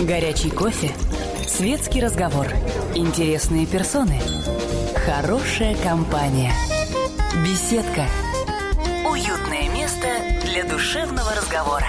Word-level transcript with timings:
Горячий 0.00 0.48
кофе. 0.48 0.90
Светский 1.46 2.00
разговор. 2.00 2.46
Интересные 2.94 3.66
персоны. 3.66 4.18
Хорошая 5.04 5.76
компания. 5.84 6.52
Беседка. 7.44 8.06
Уютное 9.06 9.68
место 9.74 10.06
для 10.46 10.64
душевного 10.64 11.34
разговора. 11.36 11.84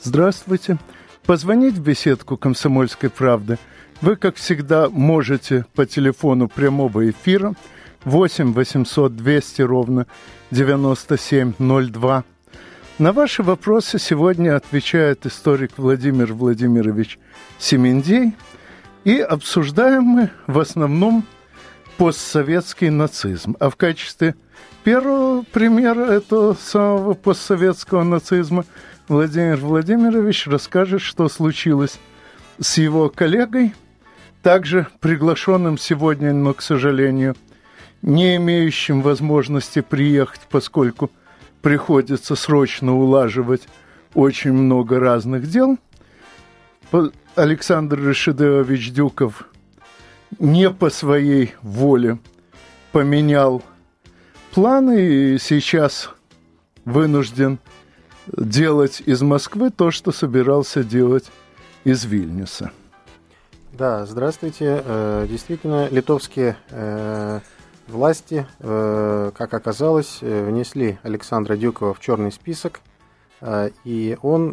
Здравствуйте. 0.00 0.78
Позвонить 1.26 1.74
в 1.74 1.82
беседку 1.82 2.36
«Комсомольской 2.36 3.10
правды» 3.10 3.58
вы, 4.00 4.14
как 4.14 4.36
всегда, 4.36 4.88
можете 4.88 5.64
по 5.74 5.86
телефону 5.86 6.46
прямого 6.46 7.10
эфира 7.10 7.54
8 8.04 8.52
800 8.52 9.16
200 9.16 9.62
ровно 9.62 10.06
9702. 10.52 12.24
На 12.98 13.12
ваши 13.12 13.44
вопросы 13.44 14.00
сегодня 14.00 14.56
отвечает 14.56 15.24
историк 15.24 15.70
Владимир 15.76 16.32
Владимирович 16.32 17.20
Семендей. 17.56 18.34
И 19.04 19.20
обсуждаем 19.20 20.02
мы 20.02 20.30
в 20.48 20.58
основном 20.58 21.24
постсоветский 21.96 22.90
нацизм. 22.90 23.56
А 23.60 23.70
в 23.70 23.76
качестве 23.76 24.34
первого 24.82 25.42
примера 25.42 26.06
этого 26.10 26.54
самого 26.54 27.14
постсоветского 27.14 28.02
нацизма 28.02 28.64
Владимир 29.06 29.58
Владимирович 29.58 30.48
расскажет, 30.48 31.00
что 31.00 31.28
случилось 31.28 32.00
с 32.58 32.78
его 32.78 33.10
коллегой, 33.10 33.76
также 34.42 34.88
приглашенным 34.98 35.78
сегодня, 35.78 36.32
но, 36.32 36.52
к 36.52 36.62
сожалению, 36.62 37.36
не 38.02 38.34
имеющим 38.34 39.02
возможности 39.02 39.82
приехать, 39.82 40.40
поскольку 40.50 41.12
приходится 41.62 42.34
срочно 42.34 42.94
улаживать 42.94 43.62
очень 44.14 44.52
много 44.52 44.98
разных 44.98 45.48
дел. 45.48 45.78
Александр 47.34 48.00
Рашидович 48.02 48.92
Дюков 48.92 49.44
не 50.38 50.70
по 50.70 50.90
своей 50.90 51.54
воле 51.62 52.18
поменял 52.92 53.62
планы 54.52 55.00
и 55.00 55.38
сейчас 55.38 56.10
вынужден 56.84 57.58
делать 58.36 59.02
из 59.04 59.22
Москвы 59.22 59.70
то, 59.70 59.90
что 59.90 60.12
собирался 60.12 60.82
делать 60.82 61.30
из 61.84 62.04
Вильнюса. 62.04 62.72
Да, 63.72 64.04
здравствуйте. 64.06 64.82
Э, 64.84 65.26
действительно, 65.28 65.88
литовские 65.88 66.56
э, 66.70 67.40
власти, 67.88 68.46
э, 68.58 69.30
как 69.34 69.54
оказалось, 69.54 70.18
внесли 70.20 70.98
Александра 71.02 71.56
Дюкова 71.56 71.94
в 71.94 72.00
черный 72.00 72.32
список, 72.32 72.80
и 73.84 74.18
он, 74.20 74.52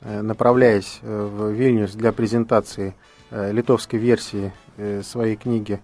направляясь 0.00 0.98
в 1.02 1.50
Вильнюс 1.50 1.92
для 1.92 2.10
презентации 2.10 2.96
литовской 3.30 4.00
версии 4.00 4.52
своей 5.04 5.36
книги, 5.36 5.80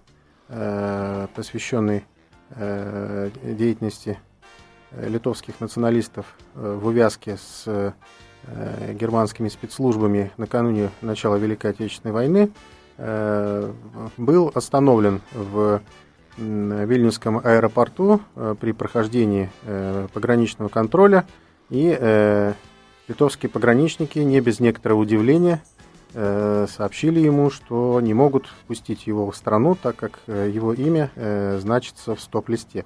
посвященной 0.49 2.03
деятельности 2.53 4.19
литовских 4.91 5.61
националистов 5.61 6.25
в 6.55 6.87
увязке 6.87 7.37
с 7.37 7.93
Э, 8.49 8.93
германскими 8.93 9.49
спецслужбами 9.49 10.31
накануне 10.37 10.89
начала 11.01 11.35
Великой 11.35 11.71
Отечественной 11.71 12.13
войны, 12.13 12.49
э, 12.97 13.73
был 14.15 14.51
остановлен 14.55 15.21
в 15.33 15.81
Вильнюсском 16.37 17.37
аэропорту 17.43 18.21
э, 18.35 18.55
при 18.59 18.71
прохождении 18.71 19.49
пограничного 20.13 20.69
контроля, 20.69 21.25
и 21.69 22.53
литовские 23.07 23.49
пограничники 23.49 24.19
не 24.19 24.39
без 24.39 24.59
некоторого 24.59 24.99
удивления 24.99 25.61
сообщили 26.13 27.19
ему, 27.19 27.49
что 27.49 27.99
не 27.99 28.13
могут 28.13 28.47
пустить 28.67 29.07
его 29.07 29.29
в 29.29 29.35
страну, 29.35 29.75
так 29.75 29.97
как 29.97 30.19
его 30.27 30.73
имя 30.73 31.11
значится 31.59 32.15
в 32.15 32.21
стоп-листе. 32.21 32.85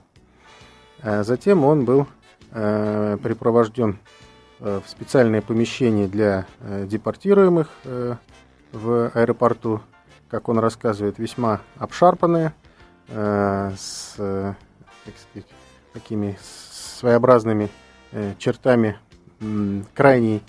Затем 1.04 1.64
он 1.64 1.86
был 1.86 2.08
припровожден 2.52 4.00
Э, 4.64 4.80
в 4.86 4.88
специальное 4.88 5.42
помещение 5.42 6.08
для 6.08 6.46
э, 6.60 6.86
депортируемых 6.88 7.68
э, 7.84 8.16
в 8.72 9.10
аэропорту, 9.10 9.82
как 10.30 10.50
он 10.50 10.60
рассказывает, 10.60 11.18
весьма 11.18 11.62
обшарпанное, 11.80 12.54
с 13.12 14.16
так 14.16 15.16
сказать, 15.18 15.48
такими 15.94 16.38
своеобразными 16.42 17.70
чертами 18.38 18.98
крайней 19.94 20.42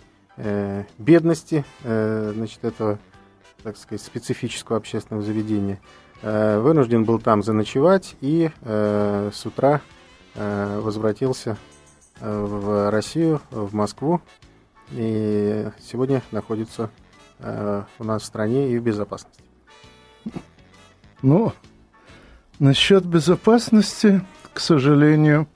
бедности 0.98 1.64
значит, 1.82 2.64
этого 2.64 2.98
так 3.62 3.76
сказать, 3.76 4.02
специфического 4.02 4.78
общественного 4.78 5.24
заведения. 5.24 5.80
Вынужден 6.22 7.04
был 7.04 7.18
там 7.18 7.42
заночевать 7.42 8.16
и 8.20 8.50
с 8.62 9.46
утра 9.46 9.80
возвратился 10.34 11.56
в 12.20 12.90
Россию, 12.90 13.40
в 13.50 13.74
Москву. 13.74 14.20
И 14.90 15.68
сегодня 15.80 16.22
находится 16.32 16.90
э, 17.38 17.82
у 17.98 18.04
нас 18.04 18.22
в 18.22 18.26
стране 18.26 18.70
и 18.70 18.78
в 18.78 18.82
безопасности. 18.82 19.42
Ну, 21.22 21.52
насчет 22.62 23.04
безопасности, 23.04 24.24
к 24.54 24.60
сожалению, 24.60 25.48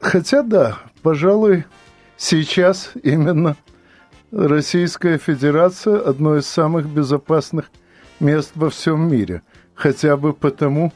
хотя 0.00 0.44
да, 0.44 0.78
пожалуй, 1.02 1.64
сейчас 2.16 2.92
именно 3.02 3.56
Российская 4.30 5.18
Федерация 5.18 5.98
одно 5.98 6.36
из 6.36 6.46
самых 6.46 6.88
безопасных 6.88 7.72
мест 8.20 8.52
во 8.54 8.70
всем 8.70 9.10
мире. 9.10 9.42
Хотя 9.74 10.16
бы 10.16 10.32
потому, 10.32 10.92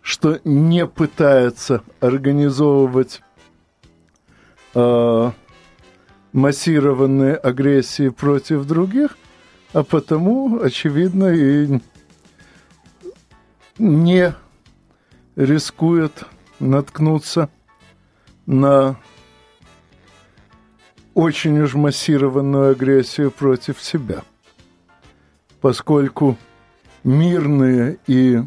что 0.00 0.40
не 0.44 0.86
пытается 0.86 1.82
организовывать 2.00 3.20
э, 4.74 5.30
массированные 6.32 7.34
агрессии 7.34 8.08
против 8.08 8.64
других, 8.64 9.18
а 9.74 9.84
потому, 9.84 10.62
очевидно, 10.62 11.26
и 11.26 11.80
не 13.78 14.34
рискует 15.36 16.24
наткнуться 16.60 17.48
на 18.46 18.96
очень 21.14 21.58
уж 21.60 21.74
массированную 21.74 22.72
агрессию 22.72 23.30
против 23.30 23.80
себя, 23.80 24.22
поскольку 25.60 26.36
мирные 27.02 27.98
и 28.06 28.42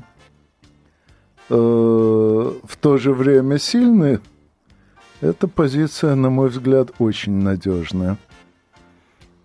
Э, 1.50 1.54
в 1.54 2.78
то 2.78 2.98
же 2.98 3.14
время 3.14 3.58
сильные, 3.58 4.20
эта 5.22 5.48
позиция, 5.48 6.16
на 6.16 6.30
мой 6.30 6.50
взгляд, 6.50 6.92
очень 7.00 7.34
надежная. 7.42 8.18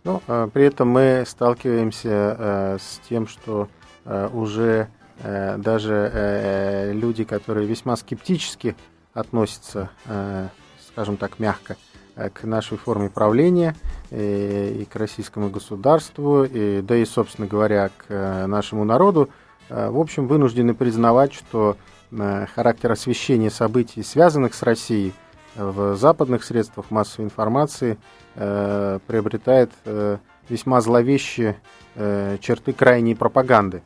Ну, 0.04 0.20
а 0.26 0.48
при 0.48 0.64
этом 0.64 0.88
мы 0.88 1.22
сталкиваемся 1.24 2.36
э, 2.38 2.78
с 2.80 3.00
тем, 3.08 3.28
что 3.28 3.68
э, 4.04 4.28
уже 4.32 4.64
э, 4.64 5.01
даже 5.22 6.10
э, 6.12 6.92
люди, 6.92 7.24
которые 7.24 7.66
весьма 7.66 7.96
скептически 7.96 8.76
относятся, 9.14 9.90
э, 10.06 10.48
скажем 10.88 11.16
так, 11.16 11.38
мягко, 11.38 11.76
э, 12.16 12.30
к 12.30 12.44
нашей 12.44 12.78
форме 12.78 13.08
правления 13.10 13.76
э, 14.10 14.72
и 14.80 14.84
к 14.84 14.96
российскому 14.96 15.50
государству, 15.50 16.44
и, 16.44 16.80
да 16.82 16.96
и, 16.96 17.04
собственно 17.04 17.46
говоря, 17.46 17.88
к 17.88 18.06
э, 18.08 18.46
нашему 18.46 18.84
народу, 18.84 19.30
э, 19.68 19.90
в 19.90 19.98
общем, 19.98 20.26
вынуждены 20.26 20.74
признавать, 20.74 21.32
что 21.32 21.76
характер 22.54 22.92
освещения 22.92 23.48
событий, 23.48 24.02
связанных 24.02 24.52
с 24.52 24.62
Россией, 24.62 25.14
в 25.56 25.96
западных 25.96 26.44
средствах 26.44 26.90
массовой 26.90 27.26
информации 27.26 27.98
э, 28.34 28.98
приобретает 29.06 29.70
э, 29.84 30.18
весьма 30.48 30.80
зловещие 30.80 31.56
э, 31.94 32.38
черты 32.40 32.72
крайней 32.72 33.14
пропаганды. 33.14 33.82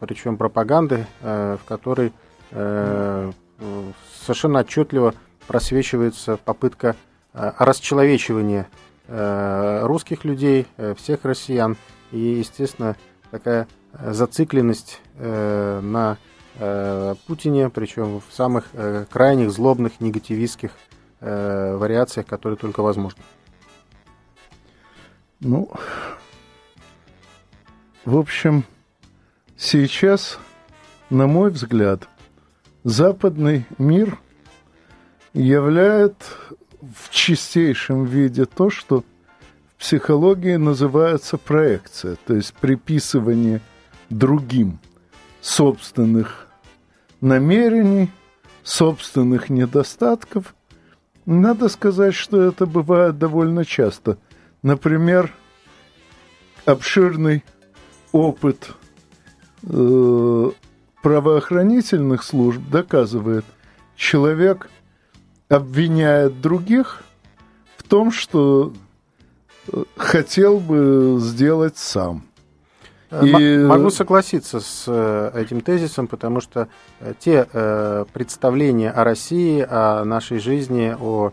Причем 0.00 0.36
пропаганды, 0.36 1.06
в 1.22 1.60
которой 1.66 2.12
совершенно 2.50 4.60
отчетливо 4.60 5.14
просвечивается 5.46 6.36
попытка 6.36 6.96
расчеловечивания 7.32 8.66
русских 9.08 10.24
людей, 10.24 10.66
всех 10.96 11.24
россиян 11.24 11.76
и, 12.10 12.18
естественно, 12.18 12.96
такая 13.30 13.68
зацикленность 13.92 15.00
на 15.18 16.18
э, 16.58 17.14
Путине, 17.26 17.70
причем 17.70 18.20
в 18.20 18.32
самых 18.32 18.68
э, 18.72 19.06
крайних, 19.10 19.50
злобных, 19.50 20.00
негативистских 20.00 20.72
э, 21.20 21.76
вариациях, 21.76 22.26
которые 22.26 22.56
только 22.56 22.80
возможны. 22.80 23.22
Ну, 25.40 25.70
в 28.04 28.16
общем, 28.16 28.64
сейчас, 29.56 30.38
на 31.10 31.26
мой 31.26 31.50
взгляд, 31.50 32.08
западный 32.84 33.66
мир 33.78 34.18
являет 35.32 36.14
в 36.80 37.10
чистейшем 37.10 38.04
виде 38.04 38.44
то, 38.44 38.70
что 38.70 39.04
в 39.76 39.80
психологии 39.80 40.56
называется 40.56 41.36
проекция, 41.36 42.16
то 42.26 42.34
есть 42.34 42.54
приписывание 42.54 43.60
другим 44.08 44.78
собственных 45.40 46.46
намерений, 47.20 48.10
собственных 48.62 49.48
недостатков. 49.48 50.54
Надо 51.24 51.68
сказать, 51.68 52.14
что 52.14 52.42
это 52.42 52.66
бывает 52.66 53.18
довольно 53.18 53.64
часто. 53.64 54.18
Например, 54.62 55.32
обширный 56.64 57.44
опыт 58.12 58.70
э, 59.66 60.50
правоохранительных 61.02 62.22
служб 62.22 62.60
доказывает, 62.70 63.44
человек 63.96 64.68
обвиняет 65.48 66.40
других 66.40 67.02
в 67.76 67.82
том, 67.82 68.10
что 68.10 68.72
э, 69.72 69.84
хотел 69.96 70.58
бы 70.58 71.18
сделать 71.20 71.76
сам. 71.76 72.24
Э, 73.10 73.24
И... 73.24 73.58
Могу 73.58 73.90
согласиться 73.90 74.60
с 74.60 75.30
этим 75.34 75.60
тезисом, 75.60 76.06
потому 76.06 76.40
что 76.40 76.68
те 77.18 77.44
представления 78.12 78.90
о 78.90 79.04
России, 79.04 79.64
о 79.68 80.04
нашей 80.04 80.38
жизни, 80.38 80.96
о 80.98 81.32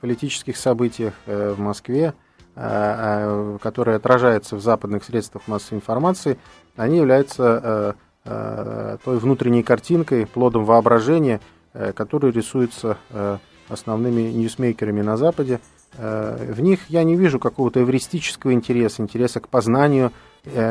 политических 0.00 0.56
событиях 0.56 1.14
в 1.26 1.58
Москве, 1.58 2.14
которые 2.54 3.96
отражаются 3.96 4.56
в 4.56 4.60
западных 4.60 5.04
средствах 5.04 5.46
массовой 5.48 5.78
информации, 5.78 6.38
они 6.82 6.98
являются 6.98 7.96
той 8.24 9.18
внутренней 9.18 9.62
картинкой, 9.62 10.26
плодом 10.26 10.64
воображения, 10.64 11.40
Э, 11.72 11.92
которые 11.92 12.32
рисуются 12.32 12.98
э, 13.10 13.38
основными 13.68 14.22
ньюсмейкерами 14.22 15.02
на 15.02 15.16
Западе. 15.16 15.60
Э, 15.96 16.52
в 16.52 16.60
них 16.60 16.80
я 16.88 17.04
не 17.04 17.14
вижу 17.14 17.38
какого-то 17.38 17.80
эвристического 17.80 18.52
интереса, 18.52 19.02
интереса 19.02 19.38
к 19.38 19.48
познанию 19.48 20.12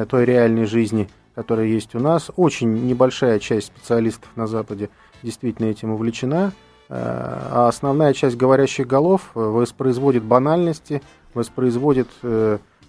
той 0.09 0.25
реальной 0.25 0.65
жизни, 0.65 1.09
которая 1.35 1.67
есть 1.67 1.93
у 1.93 1.99
нас. 1.99 2.31
Очень 2.35 2.87
небольшая 2.87 3.37
часть 3.37 3.67
специалистов 3.67 4.27
на 4.35 4.47
Западе 4.47 4.89
действительно 5.21 5.67
этим 5.67 5.91
увлечена, 5.91 6.53
а 6.89 7.67
основная 7.67 8.13
часть 8.13 8.35
говорящих 8.35 8.87
голов 8.87 9.29
воспроизводит 9.35 10.23
банальности, 10.23 11.03
воспроизводит 11.35 12.07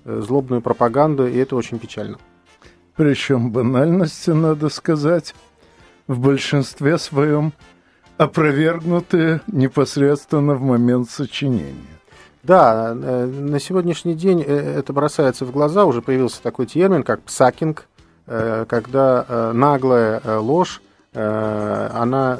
злобную 0.06 0.62
пропаганду, 0.62 1.26
и 1.26 1.36
это 1.36 1.54
очень 1.54 1.78
печально. 1.78 2.16
Причем 3.00 3.50
банальности, 3.50 4.28
надо 4.28 4.68
сказать, 4.68 5.34
в 6.06 6.18
большинстве 6.18 6.98
своем 6.98 7.54
опровергнуты 8.18 9.40
непосредственно 9.46 10.52
в 10.52 10.60
момент 10.60 11.08
сочинения. 11.08 11.96
Да, 12.42 12.92
э, 12.94 13.24
на 13.24 13.58
сегодняшний 13.58 14.12
день 14.12 14.44
э, 14.46 14.80
это 14.80 14.92
бросается 14.92 15.46
в 15.46 15.50
глаза. 15.50 15.86
Уже 15.86 16.02
появился 16.02 16.42
такой 16.42 16.66
термин, 16.66 17.02
как 17.02 17.22
псакинг, 17.22 17.86
э, 18.26 18.66
когда 18.68 19.50
наглая 19.54 20.20
ложь, 20.38 20.82
она 21.14 22.38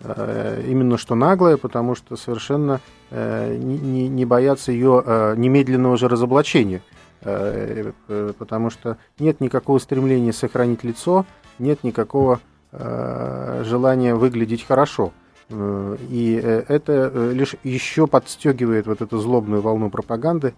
именно 0.00 0.96
что 0.96 1.14
наглая, 1.14 1.58
потому 1.58 1.94
что 1.94 2.16
совершенно 2.16 2.80
не, 3.10 4.08
не 4.08 4.24
боятся 4.24 4.72
ее 4.72 5.34
немедленного 5.36 5.98
же 5.98 6.08
разоблачения. 6.08 6.80
Потому 7.20 8.70
что 8.70 8.98
нет 9.18 9.40
никакого 9.40 9.78
стремления 9.78 10.32
сохранить 10.32 10.84
лицо, 10.84 11.26
нет 11.58 11.82
никакого 11.82 12.40
Э, 12.78 13.62
желание 13.64 14.14
выглядеть 14.14 14.64
хорошо. 14.64 15.12
Э, 15.48 15.96
и 16.10 16.38
э, 16.42 16.64
это 16.68 17.08
лишь 17.32 17.56
еще 17.62 18.06
подстегивает 18.06 18.86
вот 18.86 19.00
эту 19.00 19.18
злобную 19.18 19.62
волну 19.62 19.90
пропаганды, 19.90 20.54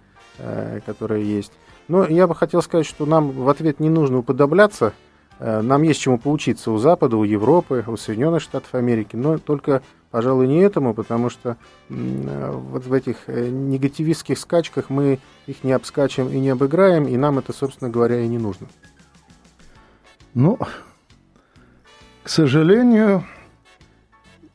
которая 0.87 1.19
есть. 1.19 1.50
Но 1.88 2.06
я 2.06 2.28
бы 2.28 2.34
хотел 2.37 2.62
сказать, 2.62 2.87
что 2.87 3.06
нам 3.06 3.31
в 3.31 3.49
ответ 3.49 3.81
не 3.81 3.90
нужно 3.90 4.19
уподобляться. 4.19 4.93
Нам 5.40 5.82
есть 5.82 6.00
чему 6.00 6.16
поучиться 6.16 6.70
у 6.70 6.78
Запада, 6.78 7.16
у 7.16 7.25
Европы, 7.25 7.82
у 7.88 7.96
Соединенных 7.96 8.43
Штатов 8.43 8.72
Америки, 8.76 9.16
но 9.16 9.38
только, 9.38 9.82
пожалуй, 10.10 10.46
не 10.49 10.60
этому, 10.60 10.94
потому 10.94 11.31
что 11.31 11.56
вот 11.88 12.87
в 12.87 12.93
этих 12.93 13.28
негативистских 13.28 14.38
скачках 14.38 14.90
мы 14.90 15.19
их 15.46 15.64
не 15.64 15.72
обскачем 15.72 16.28
и 16.28 16.38
не 16.38 16.50
обыграем, 16.50 17.06
и 17.06 17.16
нам 17.16 17.38
это, 17.38 17.52
собственно 17.52 17.90
говоря, 17.90 18.20
и 18.20 18.28
не 18.28 18.38
нужно. 18.38 18.66
Ну, 20.34 20.58
к 22.22 22.28
сожалению, 22.28 23.25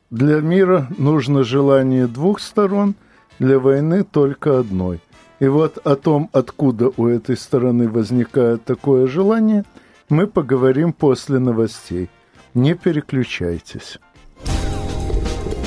для 0.09 0.41
мира 0.41 0.88
нужно 0.97 1.44
желание 1.44 2.07
двух 2.07 2.39
сторон, 2.39 2.95
для 3.39 3.59
войны 3.59 4.03
только 4.03 4.59
одной. 4.59 5.01
И 5.39 5.47
вот 5.47 5.79
о 5.79 5.95
том, 5.95 6.29
откуда 6.31 6.91
у 6.95 7.07
этой 7.07 7.35
стороны 7.35 7.89
возникает 7.89 8.63
такое 8.63 9.07
желание, 9.07 9.65
мы 10.07 10.27
поговорим 10.27 10.94
после 10.94 11.39
новостей. 11.39 12.09
Не 12.53 12.75
переключайтесь. 12.75 14.00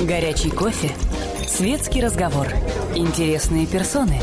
Горячий 0.01 0.51
кофе, 0.51 0.91
светский 1.47 2.01
разговор, 2.01 2.47
интересные 2.95 3.65
персоны, 3.65 4.19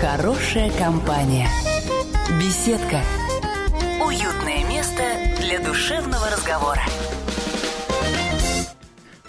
хорошая 0.00 0.70
компания, 0.78 1.48
беседка– 2.40 3.00
Уютное 4.04 4.68
место 4.68 5.02
для 5.40 5.58
душевного 5.58 6.26
разговора. 6.30 6.82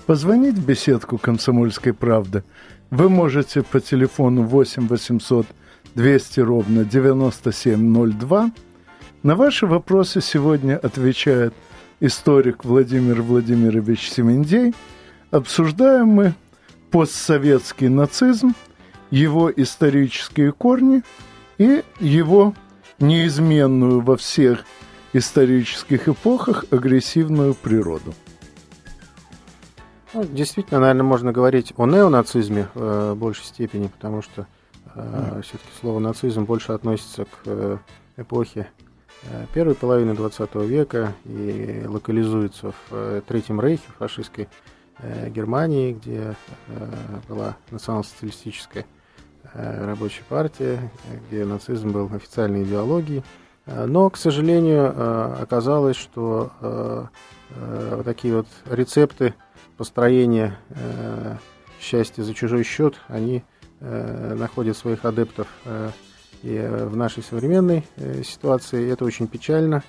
Позвонить 0.06 0.56
в 0.56 0.66
беседку 0.66 1.18
«Комсомольской 1.18 1.94
правды» 1.94 2.44
вы 2.90 3.08
можете 3.08 3.64
по 3.64 3.80
телефону 3.80 4.44
8 4.44 4.88
800 4.88 5.48
200 5.96 6.40
ровно 6.42 6.84
9702. 6.84 8.52
На 9.22 9.36
ваши 9.36 9.68
вопросы 9.68 10.20
сегодня 10.22 10.78
отвечает 10.78 11.54
историк 12.00 12.66
Владимир 12.66 13.22
Владимирович 13.22 14.10
Семендей. 14.10 14.74
Обсуждаем 15.34 16.10
мы 16.10 16.36
постсоветский 16.92 17.88
нацизм, 17.88 18.54
его 19.10 19.52
исторические 19.52 20.52
корни 20.52 21.02
и 21.58 21.84
его 22.00 22.54
неизменную 23.00 24.02
во 24.02 24.16
всех 24.16 24.64
исторических 25.12 26.08
эпохах 26.08 26.66
агрессивную 26.70 27.56
природу. 27.56 28.14
Ну, 30.14 30.24
действительно, 30.24 30.82
наверное, 30.82 31.02
можно 31.02 31.32
говорить 31.32 31.74
о 31.78 31.88
неонацизме 31.88 32.68
э, 32.76 33.14
в 33.16 33.18
большей 33.18 33.46
степени, 33.46 33.88
потому 33.88 34.22
что 34.22 34.46
э, 34.94 35.42
все-таки 35.42 35.72
слово 35.82 35.98
нацизм 35.98 36.44
больше 36.46 36.74
относится 36.74 37.26
к 37.26 37.40
э, 37.46 37.78
эпохе 38.18 38.70
э, 39.24 39.48
первой 39.52 39.74
половины 39.74 40.14
20 40.14 40.54
века 40.58 41.16
и 41.26 41.86
локализуется 41.88 42.72
в 42.72 42.76
э, 42.92 43.22
Третьем 43.28 43.60
Рейхе, 43.60 43.82
фашистской 43.98 44.48
э, 45.00 45.30
Германии, 45.30 45.94
где 45.94 46.36
э, 46.68 46.88
была 47.28 47.58
национал-социалистическая 47.72 48.86
Э, 49.56 49.86
рабочей 49.86 50.24
партии, 50.28 50.80
где 51.28 51.46
нацизм 51.46 51.92
был 51.92 52.10
официальной 52.14 52.64
идеологией. 52.64 53.24
Но, 53.66 54.10
к 54.10 54.18
сожалению, 54.18 55.42
оказалось, 55.42 55.96
что 55.96 57.10
вот 57.50 58.04
такие 58.04 58.36
вот 58.36 58.48
рецепты 58.70 59.36
построения 59.78 60.60
счастья 61.80 62.24
за 62.24 62.34
чужой 62.34 62.66
счет, 62.66 62.96
они 63.08 63.42
находят 63.80 64.76
своих 64.76 65.06
адептов 65.06 65.48
и 66.42 66.60
в 66.60 66.98
нашей 66.98 67.24
современной 67.24 67.86
ситуации. 68.26 68.92
Это 68.92 69.06
очень 69.06 69.28
печально. 69.28 69.82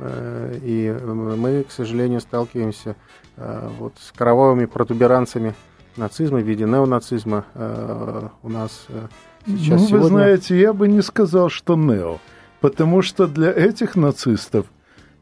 И 0.00 0.96
мы, 1.04 1.64
к 1.64 1.70
сожалению, 1.70 2.20
сталкиваемся 2.20 2.96
вот 3.36 3.94
с 4.00 4.10
кровавыми 4.12 4.64
протуберанцами 4.64 5.54
нацизма, 5.96 6.38
в 6.38 6.42
виде 6.42 6.64
неонацизма 6.64 7.44
э, 7.54 8.28
у 8.42 8.48
нас 8.48 8.86
э, 8.88 9.08
сейчас 9.46 9.82
ну, 9.82 9.86
сегодня... 9.86 9.98
Вы 9.98 10.08
знаете, 10.08 10.58
я 10.58 10.72
бы 10.72 10.88
не 10.88 11.02
сказал, 11.02 11.48
что 11.48 11.76
нео, 11.76 12.18
потому 12.60 13.02
что 13.02 13.26
для 13.26 13.50
этих 13.50 13.96
нацистов 13.96 14.66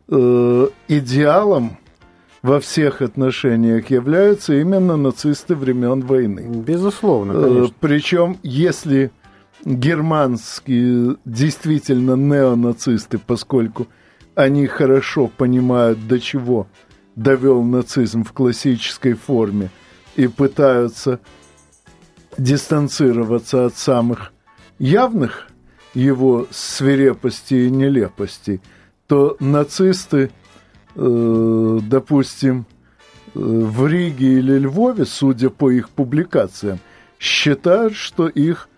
э, 0.08 0.68
идеалом 0.88 1.78
во 2.42 2.60
всех 2.60 3.02
отношениях 3.02 3.90
являются 3.90 4.54
именно 4.54 4.96
нацисты 4.96 5.54
времен 5.54 6.02
войны. 6.02 6.62
Безусловно, 6.66 7.32
э, 7.32 7.42
конечно. 7.42 7.74
Причем, 7.80 8.38
если 8.42 9.10
германские 9.64 11.16
действительно 11.24 12.14
неонацисты, 12.14 13.18
поскольку 13.18 13.88
они 14.34 14.66
хорошо 14.66 15.28
понимают, 15.28 16.06
до 16.06 16.20
чего 16.20 16.66
довел 17.16 17.62
нацизм 17.62 18.24
в 18.24 18.32
классической 18.32 19.14
форме– 19.14 19.70
и 20.16 20.26
пытаются 20.26 21.20
дистанцироваться 22.36 23.66
от 23.66 23.76
самых 23.76 24.32
явных 24.78 25.48
его 25.94 26.46
свирепости 26.50 27.54
и 27.54 27.70
нелепости, 27.70 28.60
то 29.06 29.36
нацисты, 29.40 30.30
э, 30.94 31.78
допустим, 31.82 32.66
э, 33.34 33.38
в 33.38 33.86
Риге 33.86 34.38
или 34.38 34.58
Львове, 34.58 35.04
судя 35.04 35.50
по 35.50 35.70
их 35.70 35.90
публикациям, 35.90 36.78
считают, 37.18 37.94
что 37.94 38.28
их 38.28 38.68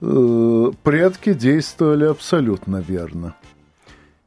э, 0.00 0.72
предки 0.82 1.32
действовали 1.32 2.04
абсолютно 2.04 2.76
верно. 2.76 3.34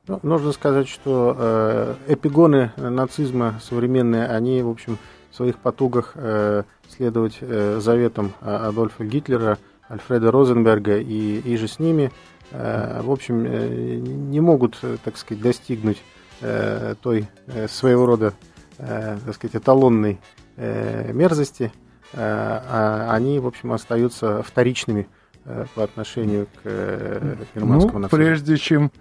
Ну, 0.05 0.19
нужно 0.21 0.51
сказать, 0.51 0.89
что 0.89 1.33
э, 1.37 1.95
эпигоны 2.09 2.73
нацизма 2.75 3.61
современные, 3.63 4.27
они, 4.27 4.61
в 4.61 4.67
общем, 4.67 4.97
в 5.31 5.35
своих 5.35 5.57
потугах 5.59 6.11
э, 6.15 6.63
следовать 6.89 7.37
э, 7.39 7.79
заветам 7.79 8.33
Адольфа 8.41 9.05
Гитлера, 9.05 9.57
Альфреда 9.89 10.29
Розенберга 10.29 10.97
и, 10.97 11.39
и 11.39 11.55
же 11.55 11.69
с 11.69 11.79
ними, 11.79 12.11
э, 12.51 13.01
в 13.01 13.09
общем, 13.09 13.45
э, 13.45 13.95
не 13.95 14.41
могут, 14.41 14.77
так 15.05 15.15
сказать, 15.15 15.41
достигнуть 15.41 16.03
э, 16.41 16.95
той 17.01 17.29
э, 17.47 17.69
своего 17.69 18.05
рода, 18.05 18.33
э, 18.79 19.17
так 19.25 19.35
сказать, 19.35 19.55
эталонной 19.55 20.19
э, 20.57 21.13
мерзости, 21.13 21.71
э, 22.11 22.17
а 22.19 23.07
они, 23.09 23.39
в 23.39 23.47
общем, 23.47 23.71
остаются 23.71 24.43
вторичными 24.43 25.07
э, 25.45 25.65
по 25.75 25.83
отношению 25.85 26.47
к 26.47 26.59
э, 26.65 27.37
германскому 27.55 27.93
ну, 27.93 27.99
нацизму. 27.99 28.17
Прежде 28.17 28.57
чем 28.57 28.91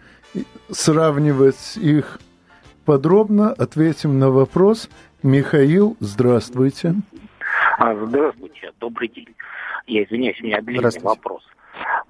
сравнивать 0.70 1.76
их 1.76 2.20
подробно, 2.84 3.52
ответим 3.52 4.18
на 4.18 4.30
вопрос. 4.30 4.88
Михаил, 5.22 5.96
здравствуйте. 6.00 6.94
А, 7.78 7.94
здравствуйте, 7.94 8.72
добрый 8.80 9.08
день. 9.08 9.34
Я 9.86 10.04
извиняюсь, 10.04 10.40
у 10.40 10.44
меня 10.44 10.60
длинный 10.60 11.00
вопрос. 11.02 11.42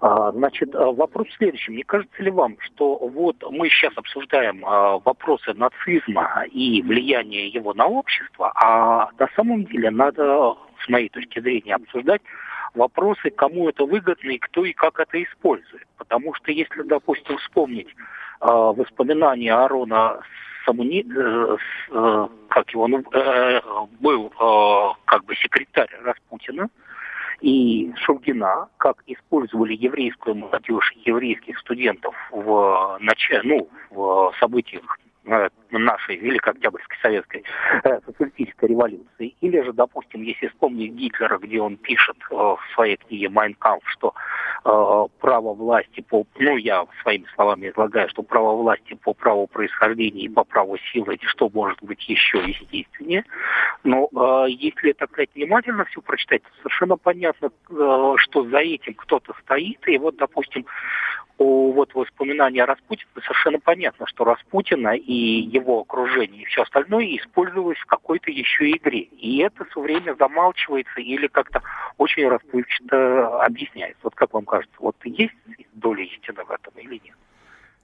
А, 0.00 0.32
значит, 0.32 0.74
а, 0.74 0.92
вопрос 0.92 1.28
следующий. 1.36 1.72
Не 1.72 1.82
кажется 1.82 2.22
ли 2.22 2.30
вам, 2.30 2.56
что 2.60 2.96
вот 2.96 3.36
мы 3.50 3.68
сейчас 3.68 3.92
обсуждаем 3.96 4.60
вопросы 4.60 5.52
нацизма 5.54 6.44
и 6.50 6.82
влияния 6.82 7.48
его 7.48 7.74
на 7.74 7.86
общество, 7.86 8.52
а 8.54 9.10
на 9.18 9.28
самом 9.36 9.64
деле 9.64 9.90
надо, 9.90 10.54
с 10.84 10.88
моей 10.88 11.08
точки 11.08 11.40
зрения, 11.40 11.74
обсуждать 11.74 12.22
вопросы, 12.74 13.30
кому 13.30 13.68
это 13.68 13.84
выгодно 13.84 14.30
и 14.30 14.38
кто 14.38 14.64
и 14.64 14.72
как 14.72 14.98
это 15.00 15.22
использует. 15.22 15.86
Потому 15.96 16.34
что 16.34 16.52
если, 16.52 16.82
допустим, 16.82 17.36
вспомнить 17.38 17.88
воспоминания 18.40 19.54
Арона 19.54 20.20
Самуни, 20.64 21.04
э, 21.04 21.56
э, 21.90 22.28
как 22.48 22.70
его, 22.70 22.88
ну, 22.88 23.04
э, 23.12 23.60
был 24.00 24.32
как 25.04 25.24
бы 25.24 25.34
секретарь 25.36 25.90
Распутина, 26.02 26.68
и 27.40 27.92
Шульгина, 27.96 28.68
как 28.76 29.02
использовали 29.06 29.74
еврейскую 29.74 30.36
молодежь, 30.36 30.92
еврейских 31.04 31.58
студентов 31.58 32.14
в, 32.30 32.98
нач... 33.00 33.30
ну, 33.42 33.68
в 33.90 34.32
событиях 34.38 34.98
Э, 35.01 35.01
нашей 35.24 36.16
Великой 36.16 36.54
Октябрьской 36.54 36.96
Советской 37.00 37.44
э, 37.84 38.00
социалистической 38.04 38.68
революции. 38.68 39.34
Или 39.40 39.60
же, 39.62 39.72
допустим, 39.72 40.22
если 40.22 40.48
вспомнить 40.48 40.92
Гитлера, 40.92 41.38
где 41.38 41.60
он 41.60 41.76
пишет 41.76 42.16
э, 42.30 42.34
в 42.34 42.60
своей 42.74 42.96
книге 42.96 43.28
«Майнкамп», 43.28 43.82
что 43.86 44.14
право 44.64 45.54
власти 45.54 46.02
по, 46.02 46.24
ну, 46.38 46.56
я 46.56 46.86
своими 47.02 47.26
словами 47.34 47.70
излагаю, 47.70 48.08
что 48.10 48.22
право 48.22 48.54
власти 48.54 48.94
по 48.94 49.12
праву 49.12 49.48
происхождения 49.48 50.22
и 50.22 50.28
по 50.28 50.44
праву 50.44 50.76
силы, 50.92 51.18
что 51.22 51.50
может 51.52 51.82
быть 51.82 52.08
еще 52.08 52.38
естественнее. 52.38 53.24
Но 53.82 54.08
если 54.46 54.92
так 54.92 55.10
сказать, 55.10 55.30
внимательно 55.34 55.84
все 55.86 56.00
прочитать, 56.00 56.42
совершенно 56.58 56.96
понятно, 56.96 57.50
что 57.68 58.44
за 58.44 58.58
этим 58.58 58.94
кто-то 58.94 59.34
стоит. 59.42 59.80
И 59.88 59.98
вот, 59.98 60.16
допустим, 60.16 60.64
у 61.38 61.72
вот 61.72 61.92
воспоминания 61.94 62.62
о 62.62 62.66
Распутине 62.66 63.10
совершенно 63.14 63.58
понятно, 63.58 64.06
что 64.06 64.24
Распутина 64.24 64.94
и 64.94 65.11
его 65.12 65.80
окружение 65.80 66.42
и 66.42 66.44
все 66.46 66.62
остальное 66.62 67.04
использовалось 67.16 67.78
в 67.78 67.86
какой-то 67.86 68.30
еще 68.30 68.70
игре. 68.70 69.00
И 69.00 69.38
это 69.38 69.64
все 69.66 69.80
время 69.80 70.14
замалчивается 70.18 71.00
или 71.00 71.26
как-то 71.26 71.62
очень 71.98 72.28
расплывчато 72.28 73.42
объясняется. 73.44 74.00
Вот 74.02 74.14
как 74.14 74.32
вам 74.32 74.44
кажется, 74.44 74.74
вот 74.78 74.96
есть 75.04 75.34
доля 75.74 76.04
истины 76.04 76.44
в 76.44 76.50
этом 76.50 76.72
или 76.76 77.00
нет? 77.04 77.16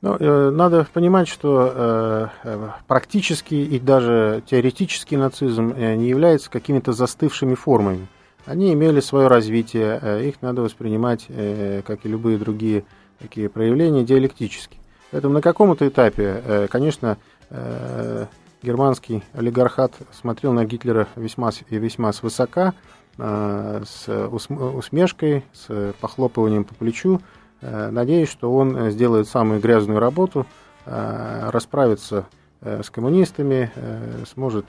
Ну, 0.00 0.16
э, 0.16 0.50
надо 0.50 0.86
понимать, 0.92 1.28
что 1.28 1.72
э, 1.74 2.26
э 2.44 2.68
практически 2.86 3.54
и 3.54 3.80
даже 3.80 4.42
теоретический 4.46 5.16
нацизм 5.16 5.74
не 5.76 6.08
является 6.08 6.50
какими-то 6.50 6.92
застывшими 6.92 7.54
формами. 7.54 8.06
Они 8.46 8.72
имели 8.72 9.00
свое 9.00 9.26
развитие, 9.26 10.26
их 10.26 10.40
надо 10.40 10.62
воспринимать, 10.62 11.26
как 11.26 12.06
и 12.06 12.08
любые 12.08 12.38
другие 12.38 12.84
такие 13.18 13.50
проявления 13.50 14.04
диалектические. 14.04 14.80
Поэтому 15.10 15.34
на 15.34 15.40
каком-то 15.40 15.88
этапе, 15.88 16.42
э, 16.44 16.66
конечно, 16.68 17.16
э, 17.50 18.26
германский 18.62 19.22
олигархат 19.32 19.92
смотрел 20.12 20.52
на 20.52 20.64
Гитлера 20.64 21.08
весьма 21.16 21.50
весьма 21.70 22.12
свысока, 22.12 22.74
э, 23.16 23.82
с 23.86 24.28
усмешкой, 24.28 25.44
с 25.52 25.94
похлопыванием 26.00 26.64
по 26.64 26.74
плечу, 26.74 27.20
надеясь, 27.60 28.28
что 28.28 28.54
он 28.54 28.90
сделает 28.90 29.26
самую 29.26 29.60
грязную 29.60 29.98
работу, 29.98 30.46
расправится 30.86 32.26
с 32.60 32.88
коммунистами, 32.88 33.72
сможет 34.32 34.64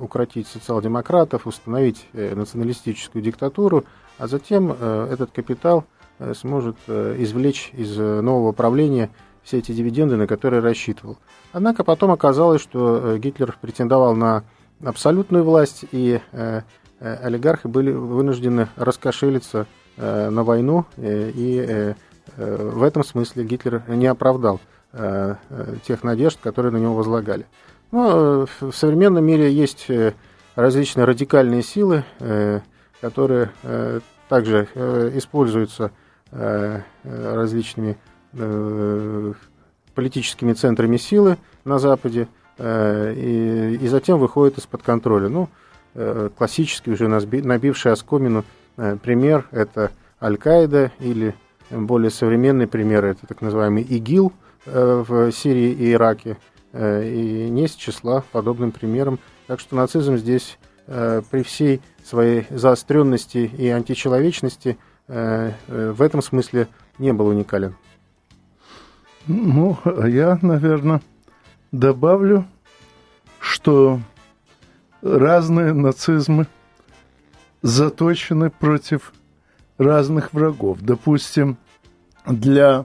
укротить 0.00 0.48
социал-демократов, 0.48 1.46
установить 1.46 2.08
националистическую 2.14 3.20
диктатуру, 3.20 3.84
а 4.16 4.28
затем 4.28 4.72
этот 4.72 5.30
капитал– 5.32 5.84
сможет 6.34 6.76
э, 6.86 7.16
извлечь 7.18 7.70
из 7.74 7.98
э, 7.98 8.20
нового 8.20 8.52
правления 8.52 9.10
все 9.42 9.58
эти 9.58 9.72
дивиденды, 9.72 10.16
на 10.16 10.26
которые 10.26 10.60
рассчитывал. 10.60 11.18
Однако 11.52 11.84
потом 11.84 12.10
оказалось, 12.10 12.60
что 12.60 13.16
Гитлер 13.18 13.56
претендовал 13.60 14.16
на 14.16 14.44
абсолютную 14.84 15.44
власть, 15.44 15.84
и 15.92 16.20
олигархи 16.98 17.68
были 17.68 17.92
вынуждены 17.92 18.68
раскошелиться 18.74 19.68
на 19.96 20.42
войну, 20.42 20.84
и 20.96 21.94
в 22.36 22.82
этом 22.82 23.04
смысле 23.04 23.44
Гитлер 23.44 23.84
не 23.86 24.08
оправдал 24.08 24.60
тех 25.86 26.02
надежд, 26.02 26.40
которые 26.42 26.72
на 26.72 26.78
него 26.78 26.96
возлагали. 26.96 27.46
Но 27.92 28.48
в 28.60 28.72
современном 28.72 29.24
мире 29.24 29.52
есть 29.52 29.86
различные 30.56 31.04
радикальные 31.04 31.62
силы, 31.62 32.02
которые 33.00 33.52
также 34.28 34.64
используются 35.14 35.84
Э, 35.84 36.05
различными 37.04 37.96
э, 38.34 39.32
политическими 39.94 40.52
центрами 40.52 40.96
силы 40.96 41.38
на 41.64 41.78
Западе 41.78 42.28
э, 42.58 43.14
и, 43.16 43.78
и 43.80 43.88
затем 43.88 44.18
выходит 44.18 44.58
из-под 44.58 44.82
контроля. 44.82 45.28
Ну, 45.28 45.48
классический 46.36 46.90
уже 46.90 47.08
набивший 47.08 47.90
оскомину 47.92 48.44
пример– 48.76 49.46
это 49.50 49.92
Аль-Каида 50.20 50.92
или 51.00 51.34
более 51.70 52.10
современный 52.10 52.66
пример– 52.66 53.04
это 53.06 53.26
так 53.26 53.40
называемый 53.40 53.82
ИГИЛ 53.82 54.30
в 54.66 55.32
Сирии 55.32 55.70
и 55.70 55.92
Ираке. 55.92 56.36
И 56.74 57.48
не 57.50 57.66
с 57.66 57.74
числа 57.76 58.24
подобным 58.30 58.72
примером. 58.72 59.20
Так 59.46 59.58
что 59.58 59.74
нацизм 59.74 60.18
здесь 60.18 60.58
при 60.86 61.42
всей 61.42 61.80
своей 62.04 62.46
заостренности 62.50 63.50
и 63.56 63.68
античеловечности– 63.68 64.76
Э, 64.88 64.88
э, 64.88 64.95
в 65.08 66.02
этом 66.02 66.22
смысле 66.22 66.68
не 66.98 67.12
был 67.12 67.28
уникален. 67.28 67.76
Ну, 69.26 69.78
я, 70.06 70.38
наверное, 70.42 71.00
добавлю, 71.72 72.44
что 73.40 74.00
разные 75.02 75.72
нацизмы 75.72 76.46
заточены 77.62 78.50
против 78.50 79.12
разных 79.78 80.32
врагов. 80.32 80.78
Допустим, 80.80 81.56
для 82.26 82.84